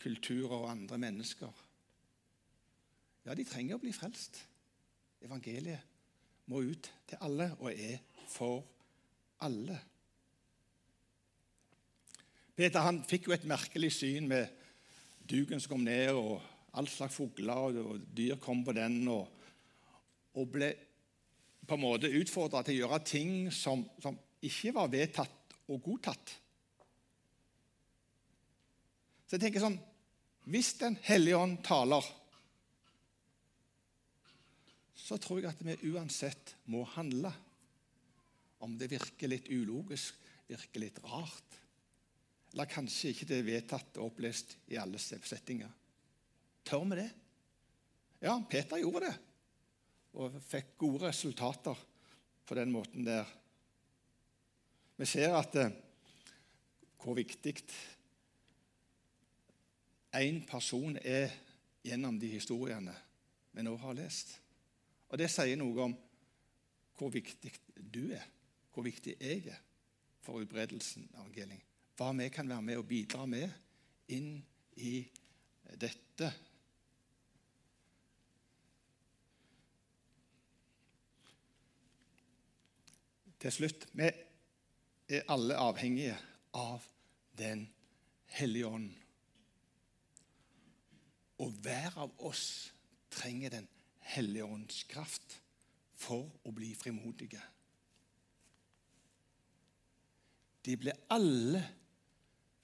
kulturer 0.00 0.56
og 0.56 0.70
andre 0.70 0.98
mennesker. 0.98 1.60
Ja, 3.26 3.36
de 3.38 3.44
trenger 3.46 3.78
å 3.78 3.82
bli 3.82 3.92
frelst. 3.94 4.40
Evangeliet 5.22 5.84
må 6.50 6.64
ut 6.66 6.88
til 7.06 7.22
alle 7.22 7.52
og 7.60 7.70
er 7.70 8.00
for 8.30 8.64
alle. 9.44 9.78
Peter 12.58 12.82
han 12.84 13.02
fikk 13.06 13.28
jo 13.28 13.36
et 13.36 13.46
merkelig 13.48 13.92
syn 13.94 14.26
med 14.30 14.61
duken 15.28 15.60
som 15.60 15.74
kom 15.74 15.84
ned, 15.86 16.12
og 16.16 16.40
all 16.78 16.88
slags 16.88 17.16
fugler 17.16 17.78
og 17.82 18.00
dyr 18.16 18.38
kom 18.40 18.64
på 18.64 18.74
den, 18.76 19.02
og, 19.12 19.28
og 20.38 20.48
ble 20.52 20.72
på 21.66 21.76
en 21.76 21.84
måte 21.84 22.10
utfordra 22.10 22.62
til 22.66 22.80
å 22.80 22.86
gjøre 22.86 23.04
ting 23.06 23.34
som, 23.54 23.84
som 24.02 24.16
ikke 24.42 24.74
var 24.74 24.90
vedtatt 24.92 25.56
og 25.70 25.82
godtatt. 25.84 26.34
Så 29.26 29.38
jeg 29.38 29.46
tenker 29.46 29.62
sånn 29.64 29.78
Hvis 30.50 30.72
Den 30.80 30.96
hellige 31.06 31.38
ånd 31.38 31.60
taler, 31.62 32.02
så 34.98 35.16
tror 35.22 35.38
jeg 35.40 35.52
at 35.52 35.62
vi 35.62 35.92
uansett 35.94 36.56
må 36.70 36.82
handle 36.96 37.30
om 38.62 38.74
det 38.78 38.90
virker 38.90 39.30
litt 39.30 39.48
ulogisk, 39.50 40.18
virker 40.50 40.82
litt 40.82 40.98
rart. 41.06 41.61
Eller 42.52 42.68
kanskje 42.68 43.12
ikke 43.12 43.28
det 43.28 43.38
er 43.40 43.46
vedtatt 43.46 43.98
og 43.98 44.10
opplest 44.10 44.56
i 44.72 44.78
alle 44.80 45.00
settinger. 45.00 45.70
Tør 46.68 46.84
vi 46.90 46.98
det? 47.00 47.08
Ja, 48.22 48.36
Peter 48.48 48.78
gjorde 48.78 49.08
det, 49.08 49.14
og 50.14 50.36
fikk 50.46 50.76
gode 50.78 51.08
resultater 51.08 51.78
på 52.46 52.54
den 52.54 52.70
måten 52.70 53.06
der. 53.06 53.26
Vi 55.00 55.08
ser 55.08 55.34
at 55.34 55.56
eh, 55.58 55.72
hvor 57.02 57.16
viktig 57.18 57.56
én 60.20 60.38
person 60.46 60.94
er 61.02 61.32
gjennom 61.82 62.20
de 62.20 62.30
historiene 62.30 62.94
vi 63.52 63.64
nå 63.66 63.74
har 63.80 63.96
lest. 63.98 64.36
Og 65.08 65.18
Det 65.18 65.26
sier 65.32 65.58
noe 65.58 65.88
om 65.88 65.96
hvor 67.00 67.10
viktig 67.10 67.50
du 67.90 68.04
er 68.12 68.28
hvor 68.72 68.86
viktig 68.86 69.16
jeg 69.20 69.44
er 69.52 69.60
for 70.24 70.40
utbredelsen 70.40 71.08
av 71.14 71.26
evangeliet. 71.26 71.71
Hva 71.96 72.12
vi 72.16 72.28
kan 72.32 72.48
være 72.48 72.62
med 72.62 72.80
og 72.80 72.88
bidra 72.88 73.26
med 73.28 73.50
inn 74.12 74.34
i 74.80 74.94
dette. 75.80 76.30
Til 83.42 83.54
slutt 83.54 83.88
vi 83.98 84.08
er 85.12 85.28
alle 85.32 85.58
avhengige 85.58 86.16
av 86.54 86.88
Den 87.32 87.64
hellige 88.36 88.68
ånd. 88.68 88.90
Og 91.40 91.54
hver 91.64 91.96
av 92.04 92.12
oss 92.28 92.44
trenger 93.10 93.50
Den 93.50 93.68
hellige 94.12 94.44
ånds 94.44 94.82
kraft 94.90 95.38
for 95.96 96.28
å 96.44 96.52
bli 96.54 96.72
frimodige. 96.76 97.40
De 100.62 100.76
ble 100.78 100.94
alle 101.10 101.62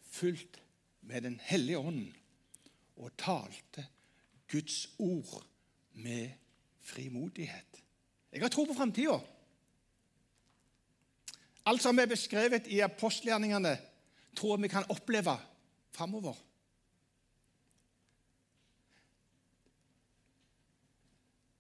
fulgt 0.09 0.61
med 1.01 1.23
Den 1.23 1.41
hellige 1.41 1.79
ånd 1.79 2.13
og 2.97 3.15
talte 3.17 3.87
Guds 4.51 4.89
ord 4.99 5.45
med 5.93 6.31
frimodighet. 6.81 7.83
Jeg 8.33 8.43
har 8.43 8.49
tro 8.53 8.65
på 8.65 8.75
framtida. 8.77 9.19
Alt 11.69 11.85
som 11.85 11.99
er 11.99 12.09
beskrevet 12.09 12.69
i 12.73 12.81
apostelgjerningene, 12.81 13.77
tror 14.37 14.57
jeg 14.57 14.63
vi 14.63 14.73
kan 14.73 14.89
oppleve 14.93 15.37
framover. 15.93 16.37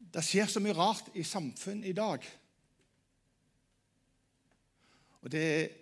Det 0.08 0.24
skjer 0.24 0.48
så 0.48 0.62
mye 0.64 0.76
rart 0.76 1.10
i 1.14 1.24
samfunnet 1.26 1.90
i 1.90 1.96
dag. 1.96 2.24
Og 5.20 5.32
det 5.32 5.42
er 5.44 5.74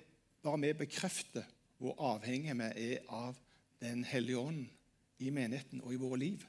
bare 0.43 0.63
vi 0.65 0.73
bekrefter 0.81 1.47
hvor 1.79 1.97
avhengige 2.15 2.57
vi 2.57 2.93
er 2.93 3.11
av 3.13 3.37
Den 3.77 4.05
hellige 4.09 4.39
ånd 4.41 4.63
i 5.21 5.31
menigheten 5.31 5.83
og 5.85 5.93
i 5.93 5.99
våre 6.01 6.17
liv. 6.19 6.45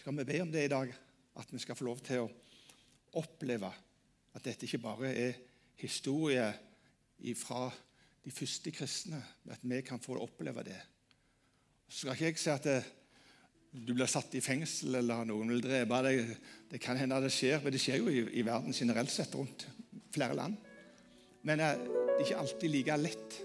Skal 0.00 0.16
vi 0.16 0.24
be 0.24 0.38
om 0.40 0.52
det 0.52 0.62
i 0.64 0.72
dag. 0.72 0.94
At 1.36 1.52
vi 1.52 1.58
skal 1.60 1.76
få 1.76 1.84
lov 1.84 1.98
til 2.00 2.22
å 2.24 2.30
oppleve 3.20 3.68
at 4.32 4.44
dette 4.44 4.64
ikke 4.64 4.80
bare 4.80 5.10
er 5.12 5.36
historie 5.76 6.46
fra 7.36 7.66
de 8.24 8.32
første 8.32 8.72
kristne, 8.72 9.20
at 9.52 9.60
vi 9.62 9.80
kan 9.84 10.00
få 10.00 10.16
oppleve 10.20 10.64
det. 10.64 10.78
Så 11.88 12.06
skal 12.06 12.16
ikke 12.16 12.30
jeg 12.30 12.40
si 12.40 12.50
at 12.54 12.64
det, 12.64 12.78
du 13.76 13.92
blir 13.92 14.08
satt 14.08 14.32
i 14.34 14.40
fengsel 14.40 14.96
eller 15.02 15.28
noen 15.28 15.52
vil 15.52 15.60
drepe 15.64 16.00
deg. 16.06 16.32
Det 16.70 16.80
kan 16.80 16.96
hende 16.96 17.20
det 17.20 17.32
skjer, 17.34 17.60
men 17.60 17.74
det 17.74 17.82
skjer 17.82 18.00
jo 18.00 18.08
i, 18.08 18.24
i 18.40 18.44
verden 18.46 18.74
generelt 18.74 19.12
sett 19.12 19.34
rundt 19.36 19.66
flere 20.14 20.38
land. 20.38 20.56
Men 21.46 21.62
eh, 21.62 21.78
det 21.78 22.16
er 22.16 22.24
ikke 22.26 22.42
alltid 22.42 22.72
like 22.72 22.98
lett. 22.98 23.38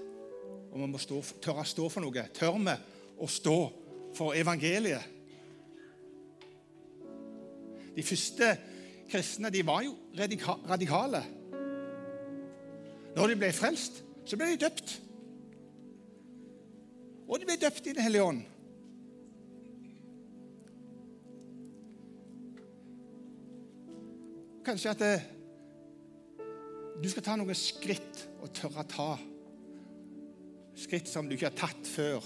Og 0.71 0.79
vi 0.79 0.89
må 0.89 0.99
stå, 1.01 1.19
tørre 1.43 1.65
å 1.65 1.67
stå 1.67 1.87
for 1.91 2.03
noe. 2.03 2.25
Tør 2.33 2.57
vi 2.57 2.75
å 3.21 3.27
stå 3.29 3.57
for 4.17 4.37
evangeliet? 4.37 5.17
De 7.91 8.03
første 8.07 8.47
kristne 9.11 9.51
de 9.51 9.61
var 9.67 9.83
jo 9.83 9.97
radikale. 10.15 11.21
Når 13.11 13.33
de 13.33 13.35
ble 13.41 13.49
frelst, 13.53 13.99
så 14.25 14.39
ble 14.39 14.53
de 14.53 14.61
døpt. 14.63 14.93
Og 17.27 17.39
de 17.39 17.47
ble 17.47 17.59
døpt 17.59 17.87
i 17.87 17.93
Den 17.95 18.05
hellige 18.07 18.23
ånd. 18.23 18.41
Kanskje 24.65 24.93
at 24.93 25.03
det, 25.03 25.13
du 26.99 27.07
skal 27.09 27.23
ta 27.25 27.37
noen 27.39 27.57
skritt 27.57 28.25
og 28.41 28.51
tørre 28.57 28.83
å 28.83 28.89
ta. 28.89 29.09
Skritt 30.81 31.09
som 31.09 31.27
du 31.29 31.35
ikke 31.35 31.51
har 31.51 31.59
tatt 31.59 31.87
før. 31.87 32.25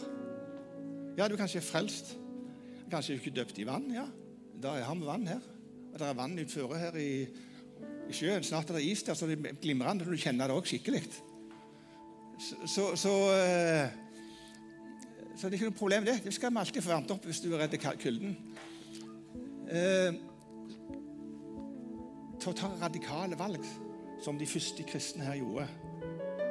Ja, 1.16 1.28
du 1.28 1.36
er 1.36 1.42
kanskje 1.42 1.64
frelst. 1.64 2.16
Kanskje 2.92 3.16
du 3.16 3.22
ikke 3.22 3.34
er 3.34 3.42
døpt 3.42 3.60
i 3.62 3.68
vann. 3.68 3.90
ja. 3.94 4.06
Da 4.62 4.78
har 4.82 4.96
vi 4.96 5.06
vann 5.06 5.28
her. 5.28 5.44
Og 5.94 6.00
det 6.00 6.08
er 6.08 6.18
vann 6.18 6.40
utføre 6.40 6.80
her 6.80 6.98
i, 7.00 7.10
i, 7.24 8.14
sjøen. 8.16 8.44
Snart 8.44 8.72
er 8.72 8.80
det 8.80 8.86
is 8.88 9.04
der, 9.04 9.16
så 9.16 9.28
det 9.30 9.38
er 9.40 9.60
glimrende. 9.62 10.08
Du 10.08 10.18
kjenner 10.20 10.50
det 10.50 10.58
òg 10.58 10.68
skikkelig. 10.68 11.04
Så, 12.36 12.58
så, 12.68 12.86
så, 13.00 13.14
eh, 13.32 13.88
så, 15.36 15.48
det 15.48 15.54
er 15.54 15.58
ikke 15.60 15.70
noe 15.70 15.80
problem, 15.80 16.08
det. 16.08 16.18
Det 16.26 16.34
skal 16.36 16.52
vi 16.52 16.64
alltid 16.64 16.84
få 16.84 16.92
varmt 16.92 17.14
opp 17.16 17.28
hvis 17.30 17.40
du 17.44 17.52
er 17.54 17.64
redd 17.64 17.78
kulden. 18.02 18.36
Eh, 19.72 20.18
til 22.42 22.52
å 22.52 22.58
ta 22.60 22.74
radikale 22.84 23.40
valg, 23.40 23.64
som 24.26 24.40
de 24.40 24.48
første 24.50 24.84
kristne 24.90 25.26
her 25.28 25.38
gjorde. 25.38 25.68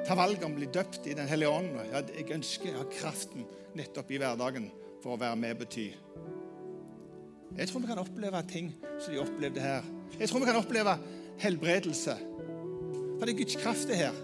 Ta 0.06 0.14
valget 0.14 0.44
om 0.46 0.52
å 0.54 0.58
bli 0.58 0.68
døpt 0.70 1.08
i 1.10 1.16
Den 1.16 1.26
hellige 1.26 1.50
ånd. 1.50 1.72
Jeg 1.90 2.30
ønsker 2.36 2.74
å 2.74 2.82
ha 2.84 2.90
kraften 2.92 3.46
nettopp 3.74 4.12
i 4.14 4.20
hverdagen 4.20 4.68
for 5.02 5.14
å 5.14 5.20
være 5.20 5.38
med 5.40 5.58
bety. 5.58 5.88
Jeg 7.54 7.70
tror 7.70 7.82
vi 7.82 7.90
kan 7.90 8.02
oppleve 8.02 8.42
ting 8.50 8.70
som 8.98 9.14
de 9.14 9.22
opplevde 9.22 9.62
her. 9.62 9.88
Jeg 10.18 10.30
tror 10.30 10.42
vi 10.42 10.50
kan 10.50 10.60
oppleve 10.60 10.94
helbredelse. 11.42 12.14
For 13.18 13.26
det 13.26 13.34
er 13.34 13.40
Guds 13.40 13.58
kraft, 13.58 13.88
det 13.90 13.98
her. 13.98 14.20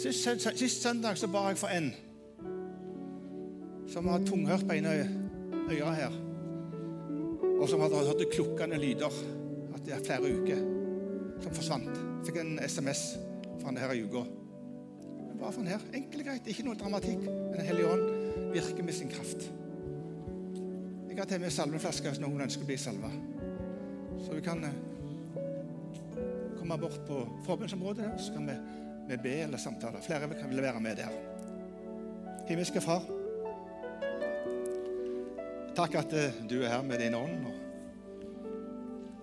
Sist, 0.00 0.28
sist 0.56 0.82
søndag 0.84 1.18
så 1.20 1.28
ba 1.28 1.46
jeg 1.50 1.60
for 1.60 1.72
en 1.72 1.90
som 3.90 4.06
har 4.06 4.22
tunghørt 4.22 4.68
på 4.68 4.76
ene 4.76 4.92
øret 5.70 5.96
her, 5.98 6.12
og 7.58 7.64
som 7.68 7.82
hadde 7.82 8.04
hørt 8.06 8.28
klukkende 8.32 8.78
lyder 8.78 9.16
at 9.74 9.82
det 9.86 9.96
er 9.96 10.04
flere 10.06 10.30
uker 10.30 10.79
som 11.40 11.54
forsvant. 11.54 11.90
Fikk 12.26 12.40
en 12.42 12.58
SMS 12.62 13.14
fra 13.60 13.70
han 13.70 13.80
her 13.80 13.94
i 13.94 14.04
uka. 14.04 14.24
Bare 15.40 15.52
for 15.52 15.62
den 15.62 15.72
her. 15.72 15.80
Enkelt 15.94 16.22
og 16.22 16.28
greit. 16.28 16.50
Ikke 16.52 16.66
noe 16.66 16.78
dramatikk. 16.78 17.24
Men 17.24 17.56
Den 17.58 17.66
hellige 17.66 17.88
ånd 17.88 18.52
virker 18.52 18.84
med 18.84 18.96
sin 18.96 19.08
kraft. 19.08 19.48
Jeg 21.08 21.18
har 21.18 21.28
til 21.28 21.40
med 21.42 21.52
salmeflaske 21.52 22.08
hvis 22.08 22.20
noen 22.22 22.44
ønsker 22.46 22.64
å 22.64 22.68
bli 22.68 22.76
salva. 22.80 23.10
Så 24.20 24.36
vi 24.36 24.44
kan 24.44 24.62
eh, 24.64 24.76
komme 26.58 26.78
bort 26.80 27.00
på 27.08 27.18
forbundsområdet, 27.44 28.06
så 28.20 28.36
kan 28.36 28.46
vi, 28.48 28.54
vi 29.08 29.18
be 29.20 29.34
eller 29.44 29.60
samtale. 29.60 30.00
Flere 30.04 30.28
kan 30.32 30.48
vil 30.52 30.62
være 30.62 30.80
med 30.80 31.00
der. 31.00 31.16
Himmelske 32.48 32.80
Far, 32.84 33.04
takk 35.76 35.98
at 36.00 36.16
eh, 36.16 36.40
du 36.48 36.60
er 36.62 36.76
her 36.76 36.86
med 36.86 37.04
din 37.04 37.16
ånd. 37.16 37.44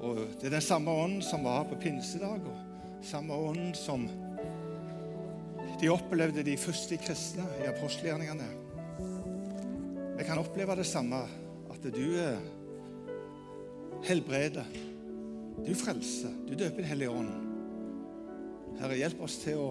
Og 0.08 0.20
Det 0.40 0.48
er 0.48 0.56
den 0.58 0.64
samme 0.64 0.92
ånden 0.92 1.22
som 1.26 1.44
var 1.44 1.66
på 1.68 1.78
pinsedag, 1.82 2.46
og 2.48 3.06
samme 3.06 3.34
ånd 3.34 3.76
som 3.78 4.08
de 5.78 5.90
opplevde 5.94 6.46
de 6.46 6.56
første 6.58 6.98
kristne 7.02 7.46
i 7.62 7.68
apostelgjerningene. 7.70 8.48
Jeg 10.18 10.26
kan 10.26 10.42
oppleve 10.42 10.78
det 10.80 10.88
samme, 10.90 11.20
at 11.70 11.90
du 11.94 12.06
er 12.18 12.40
helbreder, 14.08 14.66
du 15.66 15.74
frelser, 15.78 16.34
du 16.48 16.54
døper 16.54 16.82
Den 16.82 16.90
hellige 16.92 17.12
ånd. 17.12 17.30
Herre, 18.78 18.98
hjelp 18.98 19.22
oss 19.26 19.40
til 19.42 19.62
å 19.62 19.70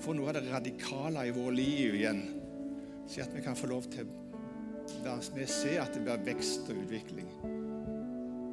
få 0.00 0.14
noe 0.16 0.30
av 0.30 0.38
det 0.38 0.48
radikale 0.48 1.26
i 1.28 1.34
vårt 1.36 1.56
liv 1.56 1.96
igjen, 1.98 2.22
så 3.08 3.24
at 3.24 3.34
vi 3.36 3.44
kan 3.44 3.56
få 3.56 3.68
lov 3.72 3.88
til 3.92 4.08
å 5.08 5.18
se 5.20 5.76
at 5.80 5.94
det 5.94 6.04
blir 6.04 6.24
vekst 6.28 6.68
og 6.68 6.84
utvikling. 6.84 7.28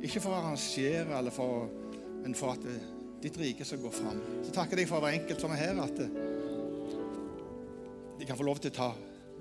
Ikke 0.06 0.22
for 0.22 0.36
å 0.36 0.40
arrangere, 0.40 1.10
eller 1.18 1.34
for, 1.34 1.66
men 2.22 2.38
for 2.38 2.54
at 2.54 2.66
ditt 3.24 3.38
rike 3.42 3.66
skal 3.66 3.82
gå 3.82 3.90
fram. 3.94 4.22
Så 4.46 4.54
takker 4.54 4.78
jeg 4.78 4.90
for 4.90 5.02
hver 5.02 5.18
enkelt 5.18 5.42
som 5.42 5.54
er 5.56 5.64
her, 5.64 5.82
at 5.82 5.98
de 8.20 8.28
kan 8.28 8.38
få 8.38 8.46
lov 8.46 8.62
til 8.62 8.72
å 8.74 8.76
ta 8.76 8.90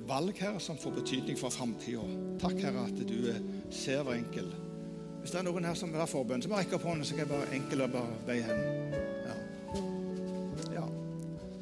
valg 0.08 0.38
her 0.40 0.58
som 0.58 0.78
får 0.80 0.96
betydning 0.98 1.36
for 1.38 1.52
framtida. 1.52 2.04
Takk, 2.42 2.58
Herre, 2.64 2.86
at 2.88 3.02
du 3.06 3.18
ser 3.72 4.02
hver 4.04 4.18
enkelt. 4.18 4.56
Hvis 5.20 5.32
det 5.32 5.40
er 5.40 5.46
noen 5.46 5.64
her 5.64 5.76
som 5.78 5.92
vil 5.92 6.02
ha 6.02 6.08
forbønn, 6.08 6.42
så 6.44 6.50
må 6.50 6.58
jeg 6.58 6.66
rekke 6.66 6.76
opp 6.76 6.88
hånden, 6.88 7.06
så 7.08 7.16
kan 7.16 7.24
jeg 7.24 7.30
bare 7.30 7.52
enkelt 7.56 7.92
bare 7.94 8.18
be 8.26 8.34
hen. 8.44 8.58
Ja. 9.24 9.36
ja. 10.74 10.86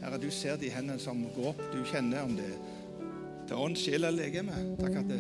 Herre, 0.03 0.19
du 0.19 0.31
ser 0.35 0.59
de 0.59 0.73
hendene 0.75 0.99
som 1.03 1.21
går 1.37 1.53
opp. 1.53 1.63
Du 1.71 1.79
kjenner 1.87 2.27
om 2.27 2.35
det 2.39 2.49
er 3.53 3.59
ånd, 3.59 3.79
sjel 3.79 4.03
eller 4.03 4.19
legeme. 4.19 4.65
Takk 4.81 4.99
at 5.05 5.13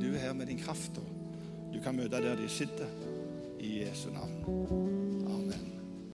du 0.00 0.08
er 0.10 0.22
her 0.26 0.36
med 0.36 0.50
din 0.52 0.60
kraft, 0.60 1.00
og 1.00 1.72
du 1.72 1.80
kan 1.84 1.96
møte 1.96 2.20
der 2.20 2.36
de 2.36 2.48
sitter. 2.52 3.05
I 3.66 3.84
Jesu 3.84 4.10
navn. 4.10 4.44
Amen. 4.46 5.05